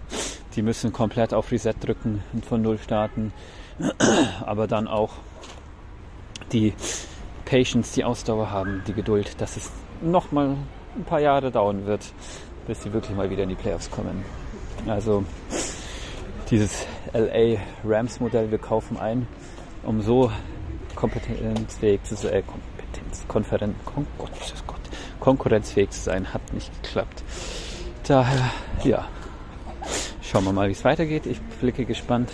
[0.55, 3.33] die müssen komplett auf Reset drücken und von Null starten,
[4.47, 5.15] aber dann auch
[6.53, 6.75] die
[7.47, 10.55] Patience, die Ausdauer haben, die Geduld, dass es noch mal
[10.95, 12.13] ein paar Jahre dauern wird,
[12.69, 14.25] bis sie wirklich mal wieder in die Playoffs kommen.
[14.87, 15.25] Also
[16.51, 19.27] dieses LA Rams Modell, wir kaufen ein,
[19.83, 20.31] um so
[20.95, 24.31] kompetenzfähig zu sein, äh, Kompetenz, Konferenz, Kon Gott,
[24.69, 24.80] Gott,
[25.21, 27.23] konkurrenzfähig zu sein, hat nicht geklappt.
[28.09, 28.51] Daher,
[28.83, 29.07] ja,
[30.23, 31.27] schauen wir mal, wie es weitergeht.
[31.27, 32.31] Ich blicke gespannt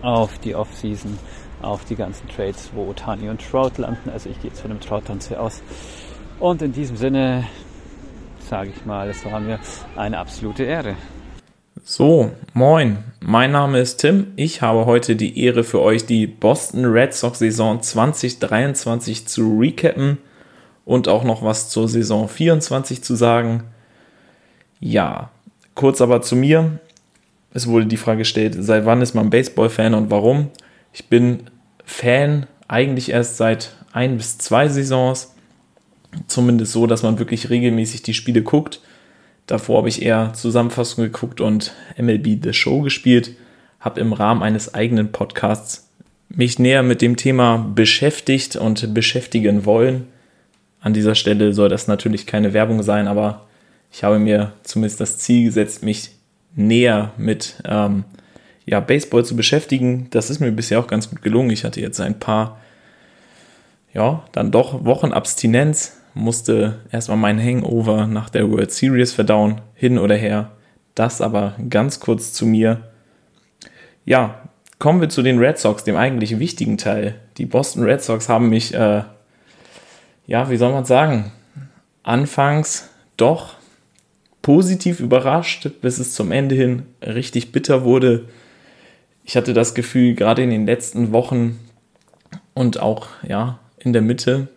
[0.00, 1.18] auf die Offseason
[1.60, 4.10] auf die ganzen Trades, wo Otani und Trout landen.
[4.10, 5.62] Also ich gehe jetzt von dem Trout-Transfer aus.
[6.40, 7.44] Und in diesem Sinne
[8.48, 9.58] sage ich mal, es war mir
[9.96, 10.96] eine absolute Ehre.
[11.84, 14.32] So, moin, mein Name ist Tim.
[14.36, 20.18] Ich habe heute die Ehre für euch, die Boston Red Sox Saison 2023 zu recappen
[20.84, 23.64] und auch noch was zur Saison 24 zu sagen.
[24.80, 25.30] Ja,
[25.74, 26.78] kurz aber zu mir.
[27.54, 30.48] Es wurde die Frage gestellt, seit wann ist man Baseball-Fan und warum?
[30.92, 31.44] Ich bin
[31.84, 35.34] Fan eigentlich erst seit ein bis zwei Saisons.
[36.26, 38.80] Zumindest so, dass man wirklich regelmäßig die Spiele guckt.
[39.46, 43.32] Davor habe ich eher Zusammenfassungen geguckt und MLB The Show gespielt.
[43.80, 45.88] Habe im Rahmen eines eigenen Podcasts
[46.28, 50.06] mich näher mit dem Thema beschäftigt und beschäftigen wollen.
[50.82, 53.46] An dieser Stelle soll das natürlich keine Werbung sein, aber
[53.92, 56.10] ich habe mir zumindest das Ziel gesetzt, mich
[56.54, 58.04] näher mit ähm,
[58.66, 60.08] ja, Baseball zu beschäftigen.
[60.10, 61.50] Das ist mir bisher auch ganz gut gelungen.
[61.50, 62.58] Ich hatte jetzt ein paar,
[63.94, 69.98] ja, dann doch Wochen Abstinenz, musste erstmal meinen Hangover nach der World Series verdauen, hin
[69.98, 70.50] oder her.
[70.94, 72.88] Das aber ganz kurz zu mir.
[74.04, 74.42] Ja,
[74.78, 77.14] kommen wir zu den Red Sox, dem eigentlich wichtigen Teil.
[77.38, 79.04] Die Boston Red Sox haben mich, äh,
[80.26, 81.32] ja, wie soll man sagen,
[82.02, 83.54] anfangs doch
[84.42, 88.28] positiv überrascht, bis es zum Ende hin richtig bitter wurde.
[89.24, 91.58] Ich hatte das Gefühl, gerade in den letzten Wochen
[92.54, 94.48] und auch ja in der Mitte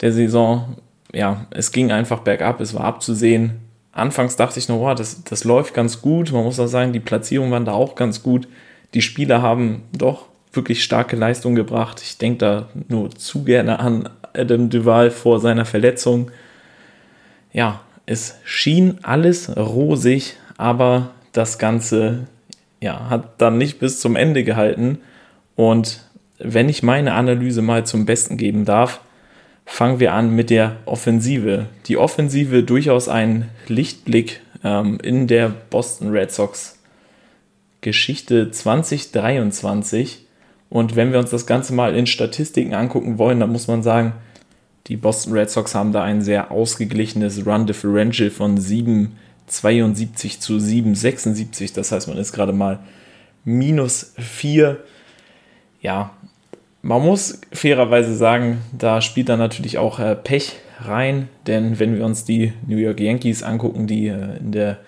[0.00, 0.76] der Saison,
[1.12, 3.60] ja, es ging einfach bergab, es war abzusehen.
[3.92, 6.32] Anfangs dachte ich noch, oh, das, das läuft ganz gut.
[6.32, 8.46] Man muss auch sagen, die Platzierungen waren da auch ganz gut.
[8.94, 12.00] Die Spieler haben doch wirklich starke Leistung gebracht.
[12.02, 16.30] Ich denke da nur zu gerne an Adam Duval vor seiner Verletzung.
[17.52, 22.26] Ja, es schien alles rosig, aber das Ganze
[22.80, 24.98] ja, hat dann nicht bis zum Ende gehalten.
[25.56, 26.00] Und
[26.38, 29.00] wenn ich meine Analyse mal zum Besten geben darf,
[29.66, 31.66] fangen wir an mit der Offensive.
[31.86, 36.78] Die Offensive durchaus ein Lichtblick ähm, in der Boston Red Sox
[37.80, 40.26] Geschichte 2023.
[40.70, 44.12] Und wenn wir uns das Ganze mal in Statistiken angucken wollen, dann muss man sagen,
[44.86, 51.74] die Boston Red Sox haben da ein sehr ausgeglichenes Run Differential von 7,72 zu 7,76.
[51.74, 52.80] Das heißt, man ist gerade mal
[53.44, 54.78] minus 4.
[55.80, 56.10] Ja,
[56.82, 62.04] man muss fairerweise sagen, da spielt dann natürlich auch äh, Pech rein, denn wenn wir
[62.04, 64.78] uns die New York Yankees angucken, die äh, in der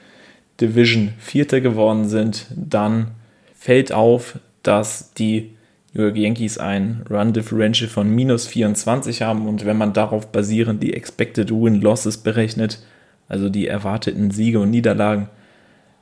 [0.61, 3.13] Division Vierter geworden sind, dann
[3.55, 5.57] fällt auf, dass die
[5.93, 11.51] Yankees ein Run Differential von minus 24 haben und wenn man darauf basierend die Expected
[11.51, 12.81] Win Losses berechnet,
[13.29, 15.29] also die erwarteten Siege und Niederlagen,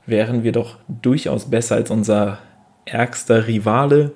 [0.05, 2.39] wären wir doch durchaus besser als unser
[2.85, 4.11] ärgster Rivale.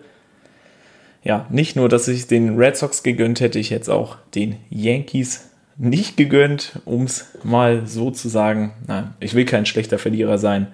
[1.23, 5.49] Ja, nicht nur, dass ich den Red Sox gegönnt hätte, ich jetzt auch den Yankees
[5.77, 8.73] nicht gegönnt, um es mal so zu sagen.
[8.87, 10.67] Nein, ich will kein schlechter Verlierer sein.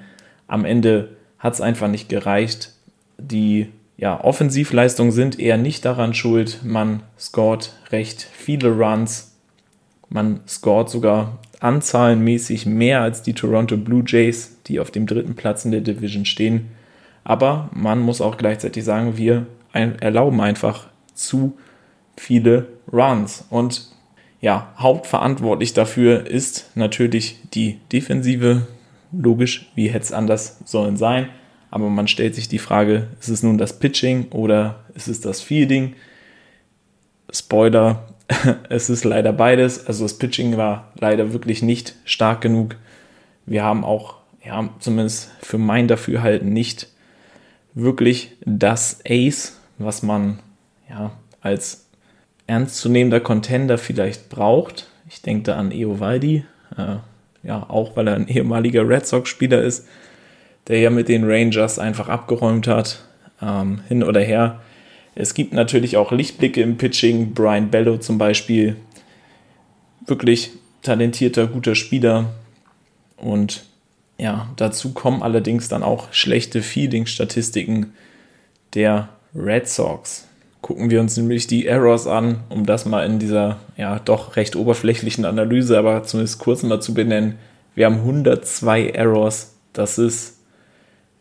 [0.48, 2.74] Am Ende hat es einfach nicht gereicht.
[3.18, 3.70] Die
[4.00, 6.62] ja, Offensivleistungen sind eher nicht daran schuld.
[6.64, 9.36] Man scored recht viele Runs.
[10.08, 15.66] Man scored sogar anzahlenmäßig mehr als die Toronto Blue Jays, die auf dem dritten Platz
[15.66, 16.70] in der Division stehen.
[17.26, 21.58] Aber man muss auch gleichzeitig sagen, wir erlauben einfach zu
[22.16, 23.46] viele Runs.
[23.50, 23.90] Und
[24.40, 28.66] ja, hauptverantwortlich dafür ist natürlich die Defensive.
[29.12, 31.28] Logisch, wie hätte es anders sollen sein?
[31.72, 35.42] Aber man stellt sich die Frage, ist es nun das Pitching oder ist es das
[35.42, 35.96] Fielding?
[37.32, 38.08] Spoiler,
[38.70, 39.86] es ist leider beides.
[39.86, 42.76] Also das Pitching war leider wirklich nicht stark genug.
[43.46, 46.88] Wir haben auch, ja, zumindest für mein Dafürhalten nicht
[47.74, 50.40] wirklich das Ace, was man
[50.90, 51.12] ja
[51.42, 51.86] als
[52.48, 54.88] ernstzunehmender Contender vielleicht braucht.
[55.08, 56.46] Ich denke da an Eovaldi,
[56.78, 56.96] äh,
[57.44, 59.88] ja, auch weil er ein ehemaliger Red Sox-Spieler ist
[60.70, 63.04] der ja mit den Rangers einfach abgeräumt hat,
[63.42, 64.62] ähm, hin oder her.
[65.16, 68.78] Es gibt natürlich auch Lichtblicke im Pitching, Brian Bello zum Beispiel,
[70.06, 70.52] wirklich
[70.84, 72.34] talentierter, guter Spieler.
[73.18, 73.66] Und
[74.18, 77.94] ja, dazu kommen allerdings dann auch schlechte Fielding-Statistiken
[78.76, 80.28] der Red Sox.
[80.62, 84.56] Gucken wir uns nämlich die Errors an, um das mal in dieser ja doch recht
[84.56, 87.40] oberflächlichen Analyse, aber zumindest kurz mal zu benennen.
[87.76, 89.56] Wir haben 102 Errors.
[89.74, 90.39] Das ist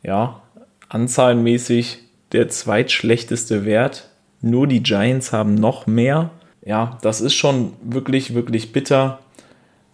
[0.03, 0.43] ja,
[0.89, 1.99] anzahlenmäßig
[2.33, 4.09] der zweitschlechteste Wert.
[4.41, 6.31] Nur die Giants haben noch mehr.
[6.65, 9.19] Ja, das ist schon wirklich, wirklich bitter.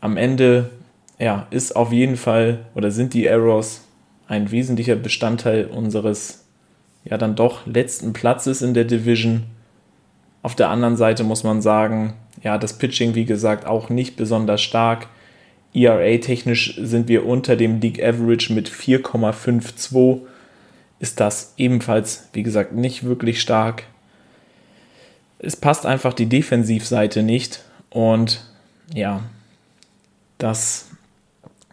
[0.01, 0.71] Am Ende
[1.19, 3.85] ja, ist auf jeden Fall oder sind die Errors
[4.27, 6.45] ein wesentlicher Bestandteil unseres
[7.05, 9.45] ja dann doch letzten Platzes in der Division.
[10.43, 14.63] Auf der anderen Seite muss man sagen, ja, das Pitching, wie gesagt, auch nicht besonders
[14.63, 15.09] stark.
[15.75, 20.20] ERA-technisch sind wir unter dem League Average mit 4,52.
[21.01, 23.85] Ist das ebenfalls, wie gesagt, nicht wirklich stark.
[25.39, 28.45] Es passt einfach die Defensivseite nicht und
[28.95, 29.22] ja,
[30.39, 30.91] das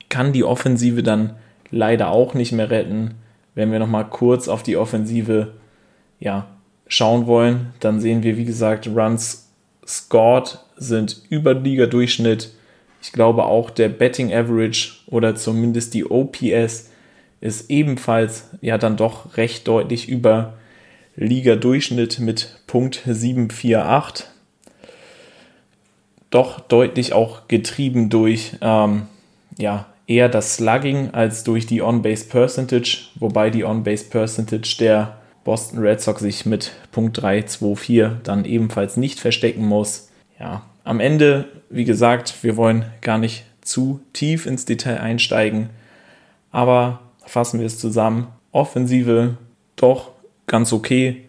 [0.09, 1.35] kann die Offensive dann
[1.69, 3.15] leider auch nicht mehr retten.
[3.55, 5.53] Wenn wir nochmal kurz auf die Offensive
[6.19, 6.47] ja,
[6.87, 9.49] schauen wollen, dann sehen wir, wie gesagt, Runs
[9.85, 12.51] scored sind über Liga-Durchschnitt
[13.01, 16.89] ich glaube auch der Betting Average oder zumindest die OPS
[17.41, 20.53] ist ebenfalls ja dann doch recht deutlich über
[21.15, 24.27] Liga-Durchschnitt mit Punkt 748.
[26.29, 29.07] Doch deutlich auch getrieben durch ähm,
[29.57, 35.79] ja, eher das Slugging als durch die On-Base Percentage, wobei die On-Base Percentage der Boston
[35.79, 40.09] Red Sox sich mit Punkt 324 dann ebenfalls nicht verstecken muss.
[40.39, 45.69] Ja, am Ende, wie gesagt, wir wollen gar nicht zu tief ins Detail einsteigen,
[46.51, 48.27] aber fassen wir es zusammen.
[48.51, 49.37] Offensive
[49.75, 50.11] doch
[50.47, 51.25] ganz okay.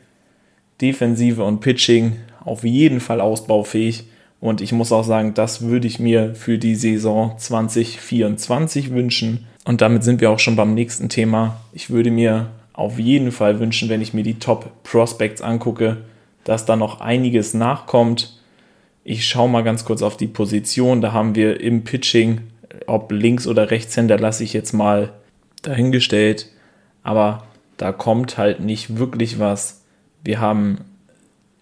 [0.80, 4.04] Defensive und Pitching auf jeden Fall ausbaufähig.
[4.40, 9.46] Und ich muss auch sagen, das würde ich mir für die Saison 2024 wünschen.
[9.64, 11.60] Und damit sind wir auch schon beim nächsten Thema.
[11.72, 15.98] Ich würde mir auf jeden Fall wünschen, wenn ich mir die Top Prospects angucke,
[16.42, 18.41] dass da noch einiges nachkommt.
[19.04, 21.00] Ich schaue mal ganz kurz auf die Position.
[21.00, 22.42] Da haben wir im Pitching,
[22.86, 25.12] ob links oder rechtshänder, lasse ich jetzt mal
[25.62, 26.48] dahingestellt.
[27.02, 27.44] Aber
[27.76, 29.82] da kommt halt nicht wirklich was.
[30.22, 30.78] Wir haben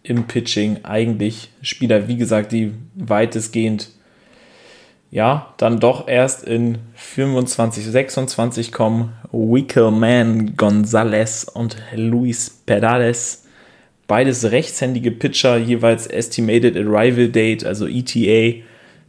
[0.02, 3.90] im Pitching eigentlich Spieler, wie gesagt, die weitestgehend
[5.10, 13.46] ja, dann doch erst in 25, 26 kommen Wickelman Gonzalez und Luis Perales.
[14.10, 18.60] Beides rechtshändige Pitcher, jeweils Estimated Arrival Date, also ETA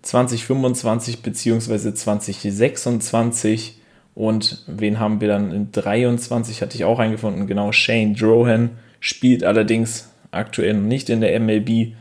[0.04, 1.96] 2025 bzw.
[1.96, 3.80] 2026.
[4.14, 6.62] Und wen haben wir dann in 23?
[6.62, 11.94] Hatte ich auch eingefunden, genau, Shane Drohan spielt allerdings aktuell noch nicht in der MLB.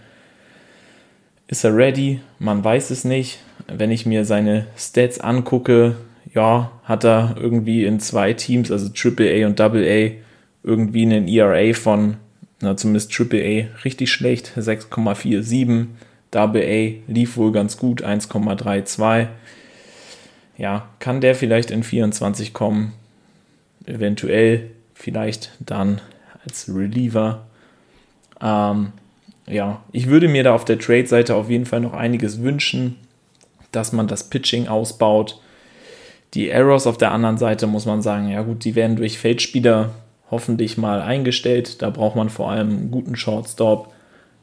[1.49, 2.21] Ist er ready?
[2.39, 3.39] Man weiß es nicht.
[3.67, 5.97] Wenn ich mir seine Stats angucke,
[6.35, 10.19] ja, hat er irgendwie in zwei Teams, also AAA und AA,
[10.63, 12.19] irgendwie einen ERA von,
[12.61, 15.87] na zumindest AAA, richtig schlecht, 6,47.
[16.33, 19.29] AA lief wohl ganz gut, 1,32.
[20.57, 22.93] Ja, kann der vielleicht in 24 kommen?
[23.87, 26.01] Eventuell, vielleicht dann
[26.45, 27.47] als Reliever.
[28.41, 28.93] Ähm,
[29.47, 32.97] ja, ich würde mir da auf der Trade-Seite auf jeden Fall noch einiges wünschen,
[33.73, 35.41] dass man das Pitching ausbaut.
[36.35, 39.95] Die Errors auf der anderen Seite muss man sagen, ja gut, die werden durch Feldspieler
[40.31, 41.83] hoffentlich mal eingestellt.
[41.83, 43.93] Da braucht man vor allem einen guten Shortstop,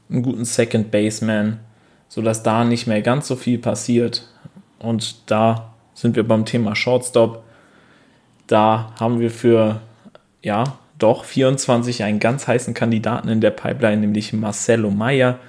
[0.09, 1.59] einen guten Second Baseman,
[2.07, 4.27] sodass da nicht mehr ganz so viel passiert.
[4.79, 7.43] Und da sind wir beim Thema Shortstop.
[8.47, 9.81] Da haben wir für
[10.43, 15.39] ja, doch 24 einen ganz heißen Kandidaten in der Pipeline, nämlich Marcelo Meyer,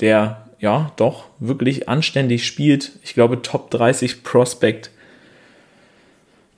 [0.00, 2.92] der ja doch wirklich anständig spielt.
[3.02, 4.90] Ich glaube, Top 30 Prospect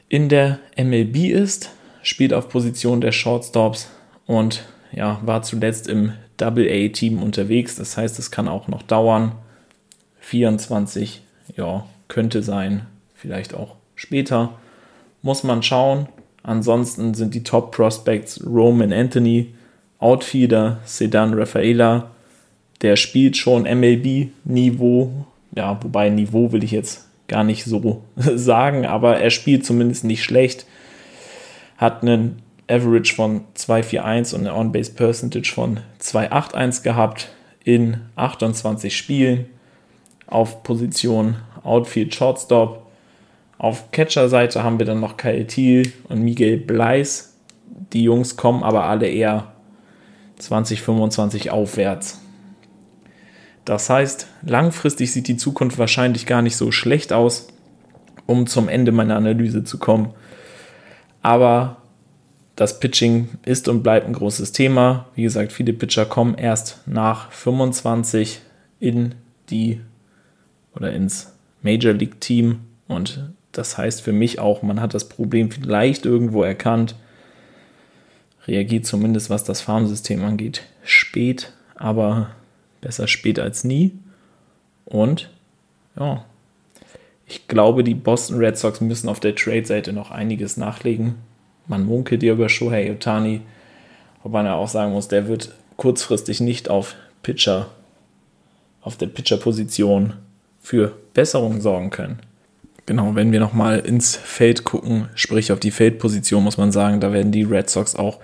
[0.08, 1.70] in der MLB ist,
[2.02, 3.88] spielt auf Position der Shortstops
[4.26, 7.76] und ja, war zuletzt im Double-A-Team unterwegs.
[7.76, 9.32] Das heißt, es kann auch noch dauern.
[10.20, 11.22] 24,
[11.56, 14.54] ja, könnte sein, vielleicht auch später.
[15.22, 16.08] Muss man schauen.
[16.42, 19.54] Ansonsten sind die Top Prospects Roman Anthony,
[19.98, 22.10] Outfielder Sedan Rafaela,
[22.82, 25.12] der spielt schon MLB-Niveau.
[25.54, 30.24] Ja, wobei Niveau will ich jetzt gar nicht so sagen, aber er spielt zumindest nicht
[30.24, 30.66] schlecht.
[31.82, 37.30] Hat einen Average von 2,41 und eine On-Base Percentage von 2,81 gehabt
[37.64, 39.46] in 28 Spielen
[40.28, 42.86] auf Position Outfield Shortstop.
[43.58, 47.36] Auf Catcher-Seite haben wir dann noch Kyle Thiel und Miguel Bleis.
[47.92, 49.52] Die Jungs kommen aber alle eher
[50.38, 52.20] 2025 aufwärts.
[53.64, 57.48] Das heißt, langfristig sieht die Zukunft wahrscheinlich gar nicht so schlecht aus,
[58.26, 60.14] um zum Ende meiner Analyse zu kommen.
[61.22, 61.78] Aber
[62.56, 65.06] das Pitching ist und bleibt ein großes Thema.
[65.14, 68.40] Wie gesagt, viele Pitcher kommen erst nach 25
[68.80, 69.14] in
[69.48, 69.80] die
[70.74, 75.50] oder ins Major League Team und das heißt für mich auch, man hat das Problem
[75.50, 76.96] vielleicht irgendwo erkannt,
[78.46, 82.30] reagiert zumindest was das Farmsystem angeht spät, aber
[82.80, 83.98] besser spät als nie.
[84.84, 85.30] Und
[85.98, 86.24] ja,
[87.32, 91.14] ich glaube, die Boston Red Sox müssen auf der Trade-Seite noch einiges nachlegen.
[91.66, 93.40] Man munkelt ja über Shohei Otani,
[94.22, 97.70] wobei man auch sagen muss, der wird kurzfristig nicht auf Pitcher,
[98.82, 100.12] auf der Pitcher-Position
[100.60, 102.20] für Besserung sorgen können.
[102.84, 107.14] Genau, wenn wir nochmal ins Feld gucken, sprich auf die Feldposition, muss man sagen, da
[107.14, 108.20] werden die Red Sox auch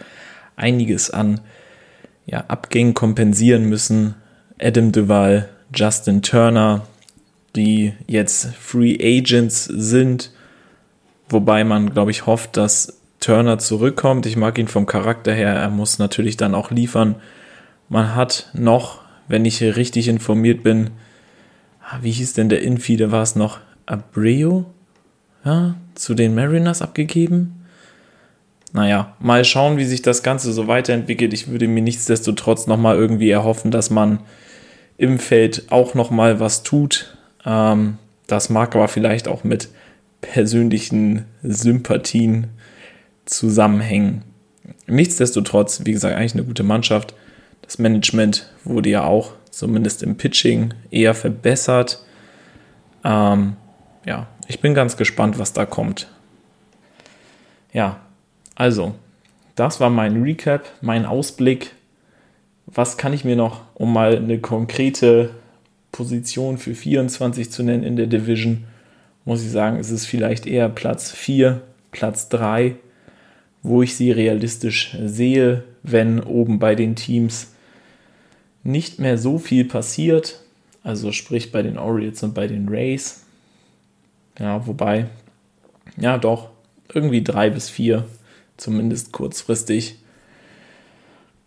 [0.55, 1.41] einiges an
[2.27, 4.17] ja, Abgängen kompensieren müssen.
[4.61, 6.83] Adam Duval, Justin Turner,
[7.57, 10.33] die jetzt Free Agents sind,
[11.29, 14.27] wobei man, glaube ich, hofft, dass Turner zurückkommt.
[14.27, 17.17] Ich mag ihn vom Charakter her, er muss natürlich dann auch liefern.
[17.89, 20.91] Man hat noch, wenn ich richtig informiert bin,
[21.83, 24.65] ah, wie hieß denn der Infielder, war es noch Abreu
[25.45, 27.65] ja, zu den Mariners abgegeben.
[28.73, 31.33] Naja, mal schauen, wie sich das Ganze so weiterentwickelt.
[31.33, 34.21] Ich würde mir nichtsdestotrotz nochmal irgendwie erhoffen, dass man
[34.99, 37.18] im Feld auch nochmal was tut.
[37.49, 39.71] Ähm, das mag aber vielleicht auch mit
[40.21, 42.49] persönlichen Sympathien
[43.25, 44.23] zusammenhängen.
[44.87, 47.15] Nichtsdestotrotz, wie gesagt, eigentlich eine gute Mannschaft.
[47.63, 52.05] Das Management wurde ja auch zumindest im Pitching eher verbessert.
[53.05, 53.57] Ähm,
[54.05, 56.09] ja, ich bin ganz gespannt, was da kommt.
[57.73, 58.01] Ja,
[58.55, 58.95] also
[59.55, 61.75] das war mein Recap, mein Ausblick.
[62.67, 65.31] Was kann ich mir noch, um mal eine konkrete
[65.93, 68.65] Position für 24 zu nennen in der Division,
[69.25, 71.61] muss ich sagen, es ist vielleicht eher Platz 4,
[71.91, 72.77] Platz 3,
[73.63, 77.53] wo ich sie realistisch sehe, wenn oben bei den Teams
[78.63, 80.41] nicht mehr so viel passiert,
[80.83, 83.25] also sprich bei den Orioles und bei den Rays.
[84.39, 85.07] Ja, wobei,
[85.97, 86.51] ja doch,
[86.93, 88.05] irgendwie drei bis vier,
[88.57, 89.97] zumindest kurzfristig,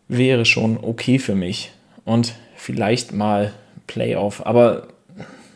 [0.07, 1.71] wäre schon okay für mich.
[2.03, 3.53] Und vielleicht mal
[3.87, 4.45] Playoff.
[4.45, 4.87] Aber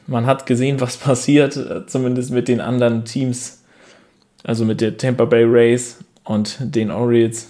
[0.07, 3.63] man hat gesehen, was passiert, zumindest mit den anderen Teams,
[4.43, 7.49] also mit der Tampa Bay Rays und den Orioles.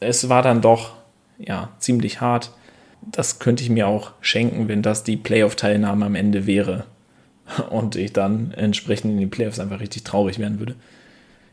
[0.00, 0.92] Es war dann doch
[1.38, 2.50] ja ziemlich hart.
[3.02, 6.84] Das könnte ich mir auch schenken, wenn das die Playoff-Teilnahme am Ende wäre
[7.70, 10.74] und ich dann entsprechend in den Playoffs einfach richtig traurig werden würde.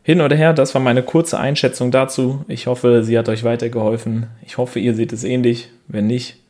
[0.04, 2.44] Hin oder her, das war meine kurze Einschätzung dazu.
[2.48, 4.26] Ich hoffe, sie hat euch weitergeholfen.
[4.44, 5.68] Ich hoffe, ihr seht es ähnlich.
[5.86, 6.41] Wenn nicht,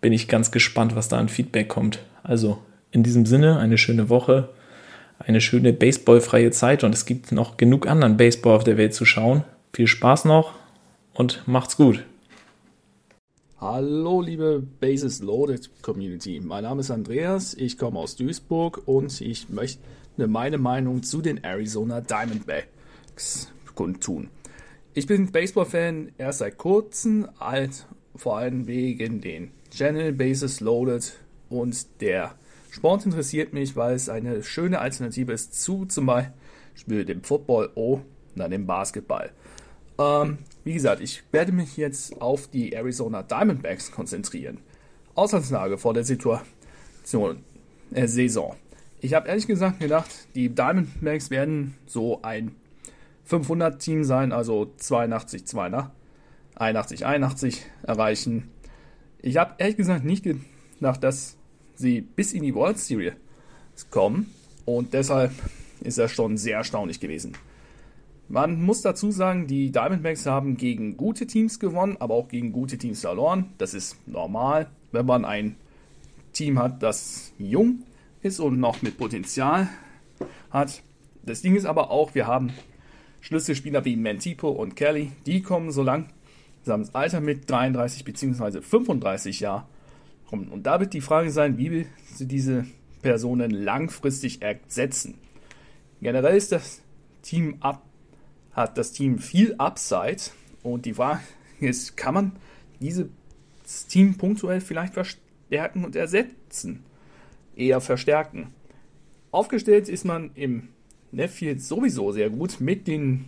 [0.00, 2.00] bin ich ganz gespannt, was da an Feedback kommt.
[2.22, 2.58] Also
[2.90, 4.50] in diesem Sinne, eine schöne Woche,
[5.18, 9.04] eine schöne baseballfreie Zeit und es gibt noch genug anderen Baseball auf der Welt zu
[9.04, 9.44] schauen.
[9.72, 10.54] Viel Spaß noch
[11.14, 12.04] und macht's gut.
[13.60, 16.40] Hallo, liebe Bases Loaded Community.
[16.40, 19.80] Mein Name ist Andreas, ich komme aus Duisburg und ich möchte
[20.16, 24.28] meine Meinung zu den Arizona Diamondbacks kundtun.
[24.94, 31.12] Ich bin Baseball-Fan erst seit kurzem, alt, vor allem wegen den Channel Bases Loaded
[31.48, 32.34] und der
[32.70, 38.48] Sport interessiert mich, weil es eine schöne Alternative ist zu zum Beispiel dem Football oder
[38.48, 39.30] dem Basketball.
[39.98, 44.58] Ähm, wie gesagt, ich werde mich jetzt auf die Arizona Diamondbacks konzentrieren.
[45.14, 47.42] Ausgangslage vor der Situation,
[47.92, 48.54] äh, Saison.
[49.00, 52.54] Ich habe ehrlich gesagt gedacht, die Diamondbacks werden so ein
[53.28, 55.86] 500-Team sein, also 82, 2,
[56.56, 58.50] 81, 81 erreichen.
[59.20, 61.36] Ich habe ehrlich gesagt nicht gedacht, dass
[61.74, 63.14] sie bis in die World Series
[63.90, 64.32] kommen
[64.64, 65.32] und deshalb
[65.80, 67.32] ist das schon sehr erstaunlich gewesen.
[68.28, 72.76] Man muss dazu sagen, die Diamondbacks haben gegen gute Teams gewonnen, aber auch gegen gute
[72.76, 73.54] Teams verloren.
[73.56, 75.56] Das ist normal, wenn man ein
[76.32, 77.84] Team hat, das jung
[78.20, 79.68] ist und noch mit Potenzial
[80.50, 80.82] hat.
[81.22, 82.52] Das Ding ist aber auch, wir haben
[83.20, 86.10] Schlüsselspieler wie Mentipo und Kelly, die kommen so lang
[86.74, 88.60] ins Alter mit 33 bzw.
[88.60, 89.64] 35 Jahren.
[90.30, 92.66] Und da wird die Frage sein, wie will sie diese
[93.00, 95.14] Personen langfristig ersetzen.
[96.00, 96.82] Generell ist das
[97.22, 97.82] Team ab,
[98.52, 100.22] hat das Team viel Upside
[100.62, 101.20] und die Frage
[101.60, 102.32] ist, kann man
[102.80, 103.06] dieses
[103.88, 106.84] Team punktuell vielleicht verstärken und ersetzen?
[107.56, 108.48] Eher verstärken.
[109.30, 110.68] Aufgestellt ist man im
[111.10, 113.26] Netfield sowieso sehr gut mit den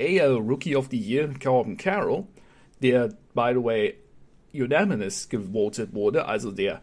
[0.00, 2.24] AL Rookie of the Year Corbin Carroll,
[2.82, 3.94] der, by the way,
[4.52, 6.82] unanimous gewotet wurde, also der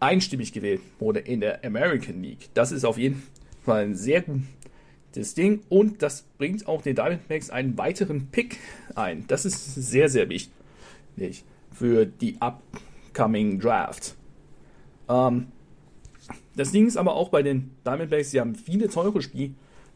[0.00, 2.50] einstimmig gewählt wurde in der American League.
[2.54, 3.22] Das ist auf jeden
[3.64, 8.58] Fall ein sehr gutes Ding und das bringt auch den Diamondbacks einen weiteren Pick
[8.94, 9.24] ein.
[9.28, 14.14] Das ist sehr, sehr wichtig für die upcoming Draft.
[15.08, 15.48] Ähm,
[16.56, 19.54] das Ding ist aber auch bei den Diamondbacks, sie haben viele teure Spieler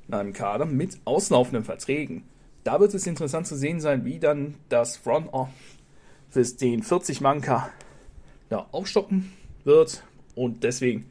[0.09, 2.25] in einem Kader mit auslaufenden Verträgen.
[2.67, 7.71] Da wird es interessant zu sehen sein, wie dann das Front Office den 40 Manka
[8.49, 10.03] da aufstocken wird
[10.35, 11.07] und deswegen,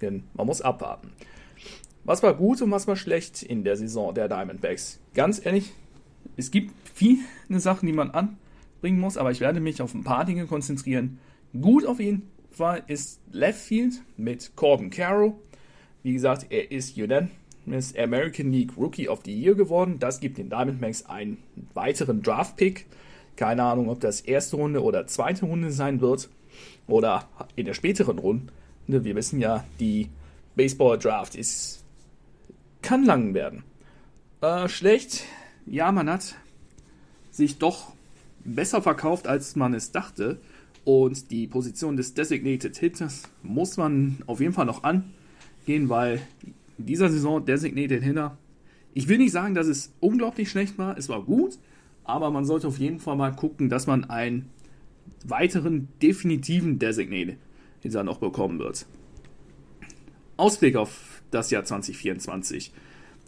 [0.00, 1.12] man muss abwarten.
[2.04, 4.98] Was war gut und was war schlecht in der Saison der Diamondbacks?
[5.12, 5.74] Ganz ehrlich,
[6.38, 7.20] es gibt viele
[7.60, 11.18] Sachen, die man anbringen muss, aber ich werde mich auf ein paar Dinge konzentrieren.
[11.60, 15.34] Gut auf jeden Fall ist Left Field mit Corbin Carroll.
[16.02, 17.36] Wie gesagt, er ist unanimous
[17.66, 19.96] American League Rookie of the Year geworden.
[19.98, 21.38] Das gibt den Diamondbacks einen
[21.74, 22.86] weiteren Draft-Pick.
[23.36, 26.28] Keine Ahnung, ob das erste Runde oder zweite Runde sein wird.
[26.86, 28.52] Oder in der späteren Runde.
[28.86, 30.08] Wir wissen ja, die
[30.54, 31.84] Baseball-Draft ist
[32.86, 33.64] kann lang werden.
[34.40, 35.24] Äh, schlecht,
[35.66, 36.36] ja, man hat
[37.32, 37.92] sich doch
[38.44, 40.38] besser verkauft, als man es dachte.
[40.84, 46.20] Und die Position des Designated Hitters muss man auf jeden Fall noch angehen, weil
[46.78, 48.38] in dieser Saison Designated Hitter,
[48.94, 51.58] ich will nicht sagen, dass es unglaublich schlecht war, es war gut,
[52.04, 54.48] aber man sollte auf jeden Fall mal gucken, dass man einen
[55.24, 57.36] weiteren definitiven Designated
[57.80, 58.86] Hitter noch bekommen wird.
[60.36, 62.72] Ausblick auf das Jahr 2024.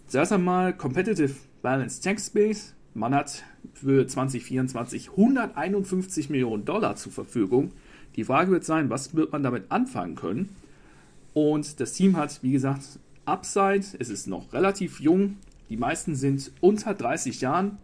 [0.06, 3.44] Zuerst einmal Competitive Balance Tax Space man hat
[3.74, 7.70] für 2024 151 Millionen Dollar zur Verfügung.
[8.16, 10.48] Die Frage wird sein, was wird man damit anfangen können?
[11.32, 13.84] Und das Team hat, wie gesagt, Upside.
[13.98, 15.36] Es ist noch relativ jung.
[15.68, 17.78] Die meisten sind unter 30 Jahren.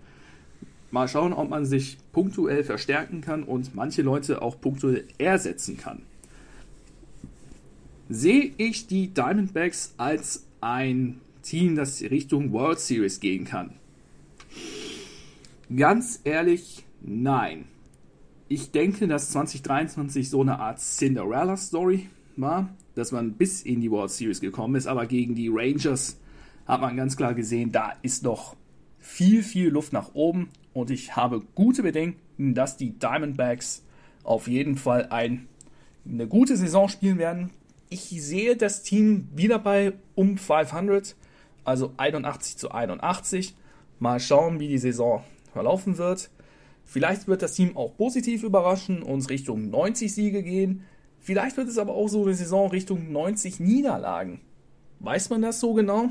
[0.90, 6.02] Mal schauen, ob man sich punktuell verstärken kann und manche Leute auch punktuell ersetzen kann.
[8.08, 13.74] Sehe ich die Diamondbacks als ein Team, das Richtung World Series gehen kann?
[15.74, 17.64] Ganz ehrlich, nein.
[18.48, 22.08] Ich denke, dass 2023 so eine Art Cinderella-Story
[22.40, 26.18] war, dass man bis in die World Series gekommen ist, aber gegen die Rangers
[26.66, 28.56] hat man ganz klar gesehen, da ist noch
[28.98, 33.84] viel, viel Luft nach oben und ich habe gute Bedenken, dass die Diamondbacks
[34.22, 35.46] auf jeden Fall ein,
[36.06, 37.50] eine gute Saison spielen werden.
[37.90, 41.14] Ich sehe das Team wieder bei um 500,
[41.64, 43.54] also 81 zu 81.
[44.00, 45.22] Mal schauen, wie die Saison
[45.52, 46.30] verlaufen wird.
[46.84, 50.84] Vielleicht wird das Team auch positiv überraschen, uns Richtung 90 Siege gehen.
[51.24, 54.42] Vielleicht wird es aber auch so eine Saison Richtung 90 Niederlagen.
[55.00, 56.10] Weiß man das so genau?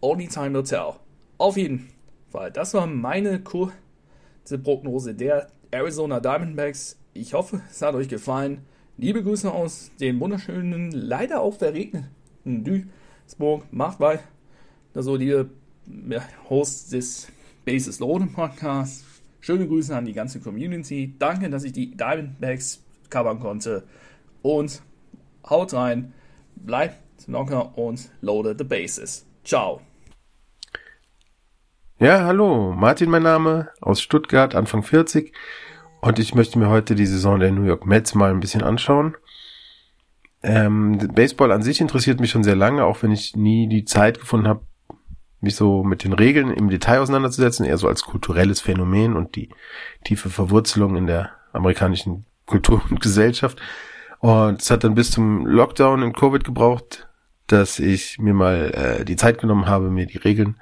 [0.00, 0.94] Only time will tell.
[1.38, 1.88] Auf jeden
[2.30, 2.50] Fall.
[2.50, 6.98] Das war meine kurze Prognose der Arizona Diamondbacks.
[7.12, 8.62] Ich hoffe, es hat euch gefallen.
[8.96, 12.08] Liebe Grüße aus dem wunderschönen, leider auch verregneten
[12.44, 13.72] Duisburg.
[13.72, 14.24] Macht weiter
[14.94, 15.44] so die
[16.50, 17.28] Host des
[17.64, 19.04] Basis Loading Podcasts.
[19.38, 21.14] Schöne Grüße an die ganze Community.
[21.20, 23.84] Danke, dass ich die Diamondbacks covern konnte.
[24.44, 24.82] Und
[25.48, 26.12] haut rein,
[26.54, 29.24] bleibt locker und loaded the bases.
[29.42, 29.80] Ciao.
[31.98, 35.32] Ja, hallo, Martin mein Name, aus Stuttgart, Anfang 40.
[36.02, 39.16] Und ich möchte mir heute die Saison der New York Mets mal ein bisschen anschauen.
[40.42, 44.20] Ähm, Baseball an sich interessiert mich schon sehr lange, auch wenn ich nie die Zeit
[44.20, 44.60] gefunden habe,
[45.40, 49.48] mich so mit den Regeln im Detail auseinanderzusetzen, eher so als kulturelles Phänomen und die
[50.04, 53.58] tiefe Verwurzelung in der amerikanischen Kultur und Gesellschaft.
[54.24, 57.06] Und es hat dann bis zum Lockdown in Covid gebraucht,
[57.46, 60.56] dass ich mir mal äh, die Zeit genommen habe, mir die Regeln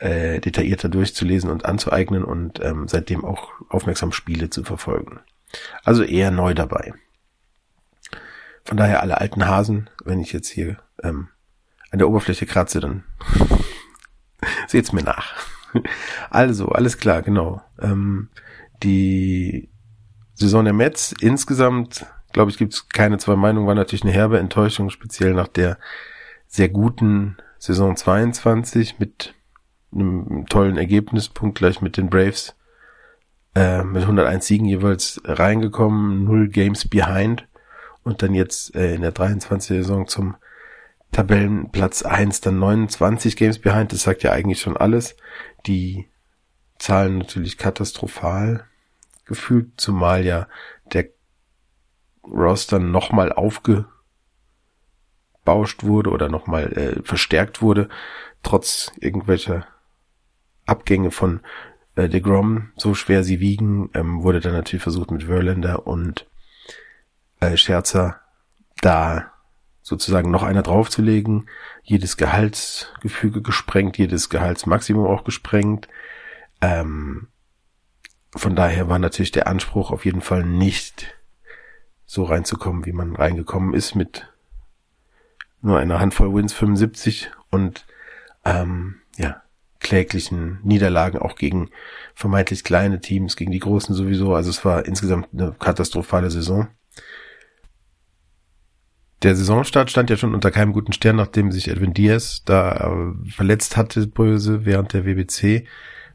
[0.00, 5.20] äh, detaillierter durchzulesen und anzueignen und ähm, seitdem auch aufmerksam Spiele zu verfolgen.
[5.82, 6.92] Also eher neu dabei.
[8.64, 11.28] Von daher alle alten Hasen, wenn ich jetzt hier ähm,
[11.90, 13.04] an der Oberfläche kratze, dann
[14.68, 15.36] seht's mir nach.
[16.28, 17.62] Also, alles klar, genau.
[17.80, 18.28] Ähm,
[18.82, 19.70] die
[20.34, 24.38] Saison der Mets insgesamt glaube ich, gibt es keine zwei Meinungen, war natürlich eine herbe
[24.38, 25.78] Enttäuschung, speziell nach der
[26.46, 29.34] sehr guten Saison 22 mit
[29.92, 32.54] einem tollen Ergebnispunkt gleich mit den Braves
[33.54, 37.46] äh, mit 101 Siegen jeweils reingekommen, null Games behind
[38.04, 40.36] und dann jetzt äh, in der 23 Saison zum
[41.12, 45.16] Tabellenplatz 1 dann 29 Games behind, das sagt ja eigentlich schon alles.
[45.66, 46.08] Die
[46.78, 48.64] Zahlen natürlich katastrophal
[49.26, 50.46] gefühlt, zumal ja
[50.92, 51.08] der
[52.30, 53.84] Roster nochmal aufgebauscht
[55.82, 57.88] wurde oder nochmal äh, verstärkt wurde,
[58.42, 59.66] trotz irgendwelcher
[60.66, 61.40] Abgänge von
[61.96, 66.26] äh, DeGrom, so schwer sie wiegen, ähm, wurde dann natürlich versucht mit Verlander und
[67.40, 68.20] äh, Scherzer
[68.80, 69.32] da
[69.82, 71.48] sozusagen noch einer draufzulegen,
[71.82, 75.88] jedes Gehaltsgefüge gesprengt, jedes Gehaltsmaximum auch gesprengt.
[76.60, 77.28] Ähm,
[78.36, 81.14] von daher war natürlich der Anspruch auf jeden Fall nicht
[82.10, 84.28] so reinzukommen, wie man reingekommen ist mit
[85.62, 87.86] nur einer Handvoll Wins 75 und
[88.44, 89.42] ähm, ja,
[89.78, 91.70] kläglichen Niederlagen auch gegen
[92.16, 94.34] vermeintlich kleine Teams, gegen die großen sowieso.
[94.34, 96.66] Also es war insgesamt eine katastrophale Saison.
[99.22, 103.30] Der Saisonstart stand ja schon unter keinem guten Stern, nachdem sich Edwin Diaz da äh,
[103.30, 105.64] verletzt hatte, böse, während der WBC.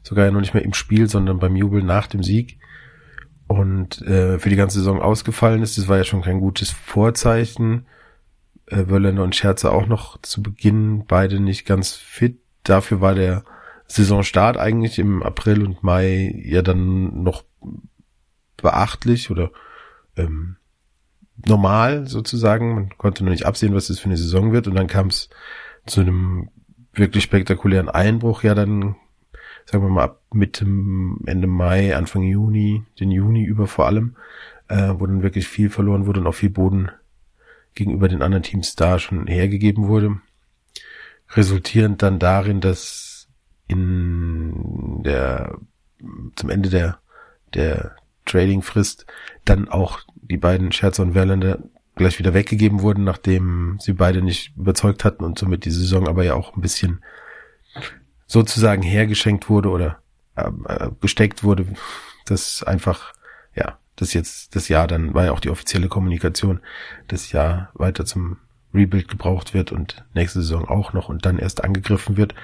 [0.02, 2.58] Sogar ja noch nicht mehr im Spiel, sondern beim Jubel nach dem Sieg
[3.48, 5.78] und äh, für die ganze Saison ausgefallen ist.
[5.78, 7.86] Das war ja schon kein gutes Vorzeichen.
[8.66, 12.38] Äh, Wörländer und Scherzer auch noch zu Beginn beide nicht ganz fit.
[12.64, 13.44] Dafür war der
[13.86, 17.44] Saisonstart eigentlich im April und Mai ja dann noch
[18.56, 19.52] beachtlich oder
[20.16, 20.56] ähm,
[21.44, 22.74] normal sozusagen.
[22.74, 24.66] Man konnte noch nicht absehen, was das für eine Saison wird.
[24.66, 25.28] Und dann kam es
[25.86, 26.48] zu einem
[26.92, 28.96] wirklich spektakulären Einbruch ja dann
[29.66, 34.16] sagen wir mal ab Mitte, Ende Mai, Anfang Juni, den Juni über vor allem,
[34.68, 36.90] äh, wo dann wirklich viel verloren wurde und auch viel Boden
[37.74, 40.18] gegenüber den anderen Teams da schon hergegeben wurde.
[41.30, 43.28] Resultierend dann darin, dass
[43.66, 45.58] in der,
[46.36, 46.98] zum Ende der,
[47.52, 49.06] der Trading-Frist
[49.44, 51.58] dann auch die beiden Scherzer und Verlander
[51.96, 56.24] gleich wieder weggegeben wurden, nachdem sie beide nicht überzeugt hatten und somit die Saison aber
[56.24, 57.02] ja auch ein bisschen
[58.26, 59.98] sozusagen hergeschenkt wurde oder
[60.36, 61.66] äh, äh, gesteckt wurde,
[62.26, 63.12] dass einfach,
[63.54, 66.60] ja, das jetzt, das Jahr dann war ja auch die offizielle Kommunikation,
[67.08, 68.38] das Jahr weiter zum
[68.74, 72.34] Rebuild gebraucht wird und nächste Saison auch noch und dann erst angegriffen wird.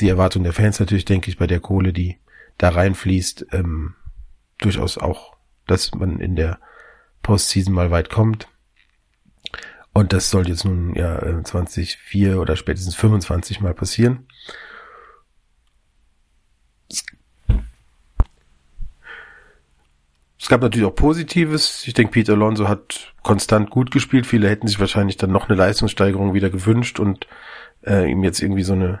[0.00, 2.18] Die Erwartung der Fans natürlich, denke ich, bei der Kohle, die
[2.58, 3.94] da reinfließt, ähm,
[4.58, 5.36] durchaus auch,
[5.66, 6.58] dass man in der
[7.22, 8.48] Postseason mal weit kommt.
[9.92, 11.98] Und das soll jetzt nun ja 24
[12.36, 14.26] oder spätestens 25 mal passieren.
[20.40, 21.86] Es gab natürlich auch Positives.
[21.86, 24.26] Ich denke, Peter Alonso hat konstant gut gespielt.
[24.26, 27.26] Viele hätten sich wahrscheinlich dann noch eine Leistungssteigerung wieder gewünscht und
[27.86, 29.00] äh, ihm jetzt irgendwie so eine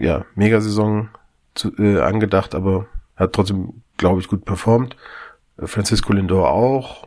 [0.00, 1.10] ja, Megasaison
[1.54, 4.96] zu, äh, angedacht, aber hat trotzdem, glaube ich, gut performt.
[5.58, 7.06] Francisco Lindor auch.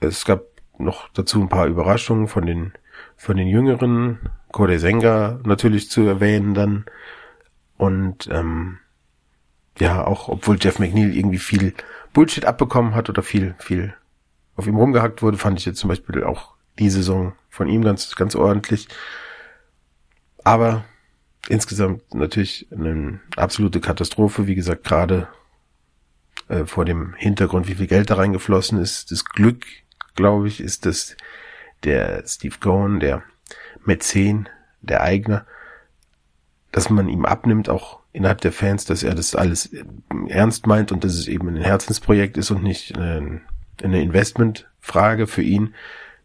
[0.00, 0.44] Es gab
[0.78, 2.72] noch dazu ein paar Überraschungen von den
[3.16, 4.30] von den Jüngeren.
[4.50, 6.86] Kode Senga natürlich zu erwähnen dann.
[7.76, 8.78] Und ähm,
[9.78, 11.74] ja, auch obwohl Jeff McNeil irgendwie viel
[12.12, 13.94] Bullshit abbekommen hat oder viel, viel
[14.56, 18.14] auf ihm rumgehackt wurde, fand ich jetzt zum Beispiel auch die Saison von ihm ganz,
[18.14, 18.88] ganz ordentlich.
[20.44, 20.84] Aber
[21.48, 24.46] insgesamt natürlich eine absolute Katastrophe.
[24.46, 25.28] Wie gesagt, gerade
[26.48, 29.10] äh, vor dem Hintergrund, wie viel Geld da reingeflossen ist.
[29.10, 29.64] Das Glück,
[30.14, 31.16] glaube ich, ist, dass
[31.82, 33.22] der Steve Cohen, der
[33.84, 34.48] Mäzen,
[34.80, 35.46] der Eigner,
[36.72, 39.70] dass man ihm abnimmt, auch innerhalb der Fans, dass er das alles
[40.28, 43.42] ernst meint und dass es eben ein Herzensprojekt ist und nicht eine,
[43.82, 45.74] eine Investmentfrage für ihn.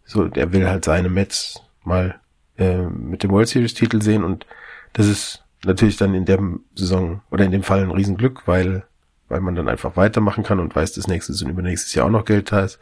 [0.05, 2.19] So, der will halt seine Mets mal
[2.57, 4.45] äh, mit dem World Series Titel sehen und
[4.93, 6.39] das ist natürlich dann in der
[6.75, 8.83] Saison oder in dem Fall ein Riesenglück, weil
[9.29, 12.25] weil man dann einfach weitermachen kann und weiß, dass nächstes und übernächstes Jahr auch noch
[12.25, 12.79] Geld da ist.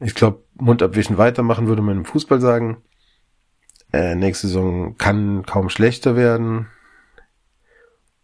[0.00, 2.78] Ich glaube, Mund abwischen weitermachen würde man im Fußball sagen.
[3.92, 6.66] Äh, nächste Saison kann kaum schlechter werden.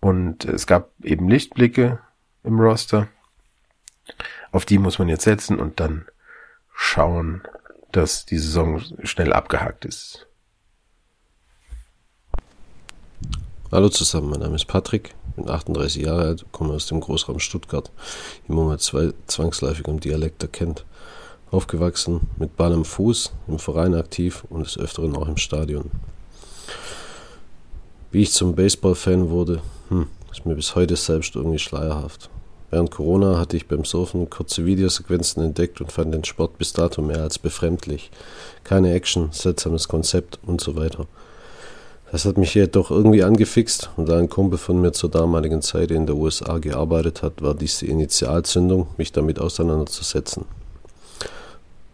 [0.00, 2.00] Und es gab eben Lichtblicke
[2.42, 3.08] im Roster.
[4.50, 6.06] Auf die muss man jetzt setzen und dann
[6.74, 7.42] schauen,
[7.92, 10.26] dass die Saison schnell abgehakt ist.
[13.70, 17.92] Hallo zusammen, mein Name ist Patrick, bin 38 Jahre alt, komme aus dem Großraum Stuttgart,
[18.48, 20.84] im Moment zwei zwangsläufig im Dialekt erkennt.
[21.52, 25.90] Aufgewachsen, mit Ball am Fuß, im Verein aktiv und des Öfteren auch im Stadion.
[28.12, 32.28] Wie ich zum Baseball-Fan wurde, hm, ist mir bis heute selbst irgendwie schleierhaft.
[32.70, 37.02] Während Corona hatte ich beim Surfen kurze Videosequenzen entdeckt und fand den Sport bis dato
[37.02, 38.10] mehr als befremdlich.
[38.64, 41.06] Keine Action, seltsames Konzept und so weiter.
[42.10, 45.92] Das hat mich jedoch irgendwie angefixt und da ein Kumpel von mir zur damaligen Zeit
[45.92, 50.46] in der USA gearbeitet hat, war dies die Initialzündung, mich damit auseinanderzusetzen.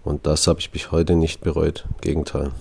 [0.03, 1.85] Und das habe ich bis heute nicht bereut.
[2.01, 2.53] Gegenteil.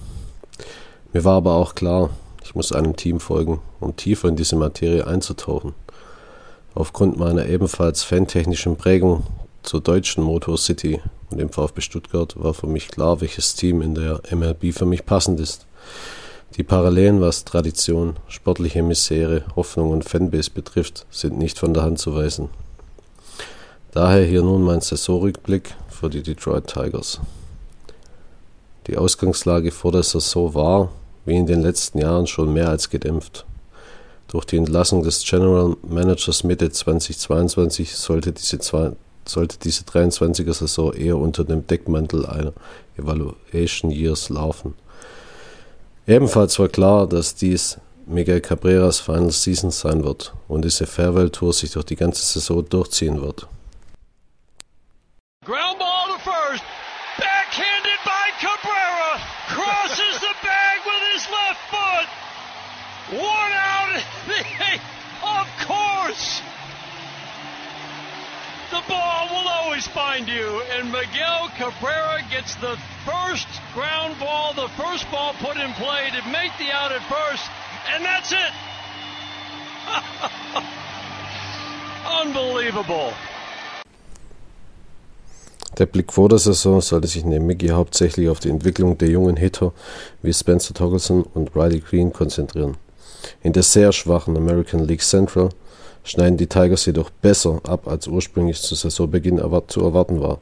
[1.14, 2.10] Mir war aber auch klar,
[2.45, 5.73] ich muss einem Team folgen, um tiefer in diese Materie einzutauchen.
[6.76, 9.23] Aufgrund meiner ebenfalls fantechnischen Prägung
[9.63, 11.01] zur deutschen Motor City
[11.31, 15.05] und dem VfB Stuttgart war für mich klar, welches Team in der MLB für mich
[15.05, 15.65] passend ist.
[16.55, 21.97] Die Parallelen, was Tradition, sportliche Misere, Hoffnung und Fanbase betrifft, sind nicht von der Hand
[21.97, 22.49] zu weisen.
[23.91, 27.19] Daher hier nun mein Saisonrückblick für die Detroit Tigers.
[28.85, 30.91] Die Ausgangslage vor der Saison war,
[31.26, 33.45] wie in den letzten Jahren, schon mehr als gedämpft.
[34.27, 38.60] Durch die Entlassung des General Managers Mitte 2022 sollte diese,
[39.26, 42.53] sollte diese 23er Saison eher unter dem Deckmantel einer
[42.97, 44.73] Evaluation Years laufen.
[46.07, 51.53] Ebenfalls war klar, dass dies Miguel Cabreras Final Season sein wird und diese Farewell Tour
[51.53, 53.47] sich durch die ganze Saison durchziehen wird.
[55.45, 56.64] Ground ball to first.
[57.18, 59.19] Backhanded by Cabrera.
[59.49, 62.07] Crosses the bag with his left foot.
[63.19, 63.65] One out.
[65.23, 66.41] Of course.
[68.72, 70.61] The ball will always find you.
[70.73, 76.30] And Miguel Cabrera gets the first ground ball, the first ball put in play to
[76.30, 77.49] make the out at first.
[77.93, 78.53] And that's it.
[82.22, 83.14] Unbelievable.
[85.77, 89.35] Der Blick vor der Saison sollte sich neben Mickey hauptsächlich auf die Entwicklung der jungen
[89.35, 89.73] Hitter
[90.22, 92.77] wie Spencer Torkelson und Riley Green konzentrieren.
[93.43, 95.49] In der sehr schwachen American League Central
[96.03, 100.39] schneiden die Tigers jedoch besser ab, als ursprünglich zu Saisonbeginn zu erwarten war.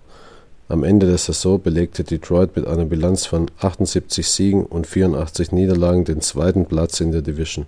[0.69, 6.05] Am Ende der Saison belegte Detroit mit einer Bilanz von 78 Siegen und 84 Niederlagen
[6.05, 7.65] den zweiten Platz in der Division.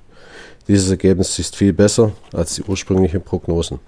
[0.68, 3.80] Dieses Ergebnis ist viel besser als die ursprünglichen Prognosen.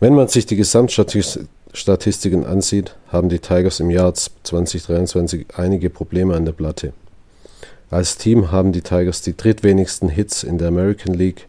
[0.00, 6.44] Wenn man sich die Gesamtstatistiken ansieht, haben die Tigers im Jahr 2023 einige Probleme an
[6.44, 6.92] der Platte.
[7.90, 11.46] Als Team haben die Tigers die drittwenigsten Hits in der American League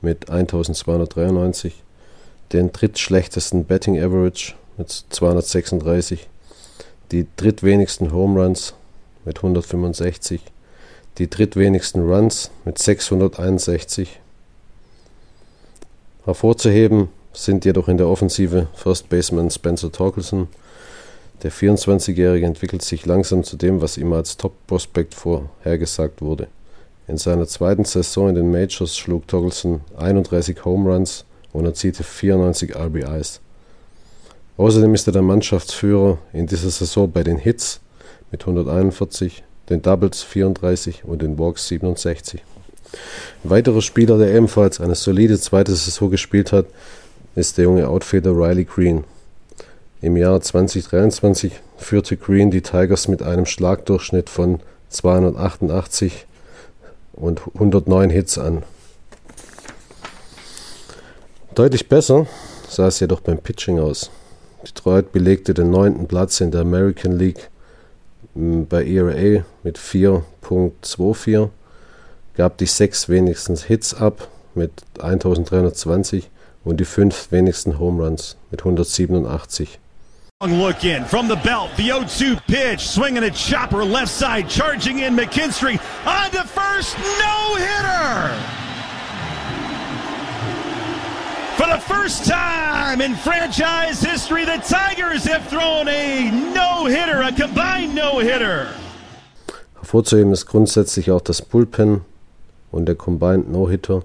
[0.00, 1.82] mit 1293,
[2.52, 6.28] den drittschlechtesten Betting Average mit 236,
[7.10, 8.74] die drittwenigsten Home Runs
[9.24, 10.40] mit 165,
[11.18, 14.20] die drittwenigsten Runs mit 661,
[16.24, 20.48] Hervorzuheben sind jedoch in der Offensive First Baseman Spencer Torkelson.
[21.42, 26.48] Der 24-Jährige entwickelt sich langsam zu dem, was ihm als Top-Prospekt vorhergesagt wurde.
[27.08, 32.76] In seiner zweiten Saison in den Majors schlug Torkelson 31 Home Runs und erzielte 94
[32.76, 33.40] RBIs.
[34.58, 37.80] Außerdem ist er der Mannschaftsführer in dieser Saison bei den Hits
[38.30, 42.44] mit 141, den Doubles 34 und den Walks 67.
[43.44, 46.66] Ein weiterer Spieler, der ebenfalls eine solide zweite Saison gespielt hat,
[47.34, 49.04] ist der junge Outfielder Riley Green.
[50.02, 56.26] Im Jahr 2023 führte Green die Tigers mit einem Schlagdurchschnitt von 288
[57.12, 58.62] und 109 Hits an.
[61.54, 62.26] Deutlich besser
[62.66, 64.10] sah es jedoch beim Pitching aus.
[64.66, 67.50] Detroit belegte den neunten Platz in der American League
[68.34, 71.50] bei ERA mit 4.24,
[72.38, 76.30] gab die sechs wenigsten Hits ab mit 1320
[76.64, 79.78] und die fünf wenigsten Home Runs mit 187.
[80.42, 85.14] Look in from the belt, the 0-2 pitch, swinging a chopper left side, charging in
[85.14, 88.34] McKinstry on to first, no hitter.
[91.58, 97.94] For the first time in franchise history, the Tigers have thrown a no-hitter, a combined
[97.94, 98.68] no-hitter.
[99.74, 102.00] Hervorzuheben ist grundsätzlich auch das Bullpen
[102.70, 104.04] und der Combined No-Hitter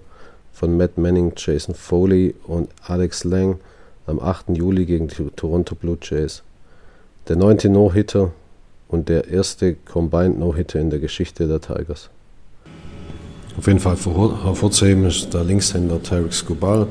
[0.52, 3.62] von Matt Manning, Jason Foley und Alex Lang
[4.08, 4.50] am 8.
[4.50, 6.44] Juli gegen die Toronto Blue Jays.
[7.28, 8.32] Der neunte No-Hitter
[8.88, 12.10] und der erste Combined No-Hitter in der Geschichte der Tigers.
[13.58, 16.88] Auf jeden Fall hervorzuheben ist der Linkshänder Tarek Skubal.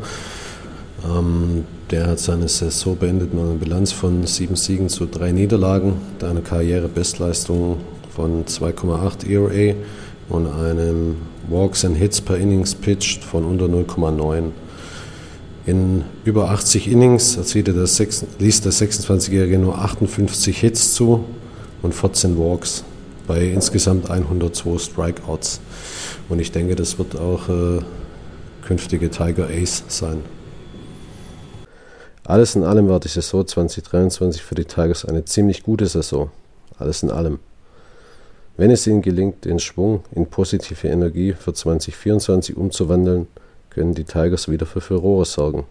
[1.05, 6.01] Ähm, der hat seine Saison beendet mit einer Bilanz von sieben Siegen zu drei Niederlagen,
[6.23, 7.77] eine Karrierebestleistung
[8.09, 9.75] von 2,8 ERA
[10.31, 11.17] und einem
[11.49, 14.51] Walks and Hits per Innings pitched von unter 0,9.
[15.67, 21.25] In über 80 Innings erzielte der 6, ließ der 26-Jährige nur 58 Hits zu
[21.81, 22.85] und 14 Walks
[23.27, 25.61] bei insgesamt 102 Strikeouts.
[26.29, 27.81] Und ich denke, das wird auch äh,
[28.67, 30.23] künftige Tiger Ace sein.
[32.25, 36.31] Alles in allem war die Saison 2023 für die Tigers eine ziemlich gute Saison.
[36.79, 37.39] Alles in allem.
[38.57, 43.27] Wenn es ihnen gelingt, den Schwung in positive Energie für 2024 umzuwandeln,
[43.75, 45.67] können die Tigers wieder für Furore sorgen.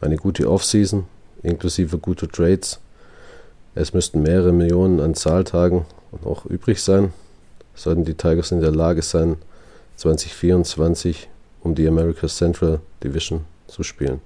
[0.00, 1.04] Eine gute Offseason,
[1.42, 2.80] inklusive guter Trades.
[3.74, 5.84] Es müssten mehrere Millionen an Zahltagen
[6.24, 7.12] noch übrig sein,
[7.74, 9.36] sollten die Tigers in der Lage sein,
[9.96, 11.28] 2024
[11.62, 14.20] um die America Central Division zu spielen.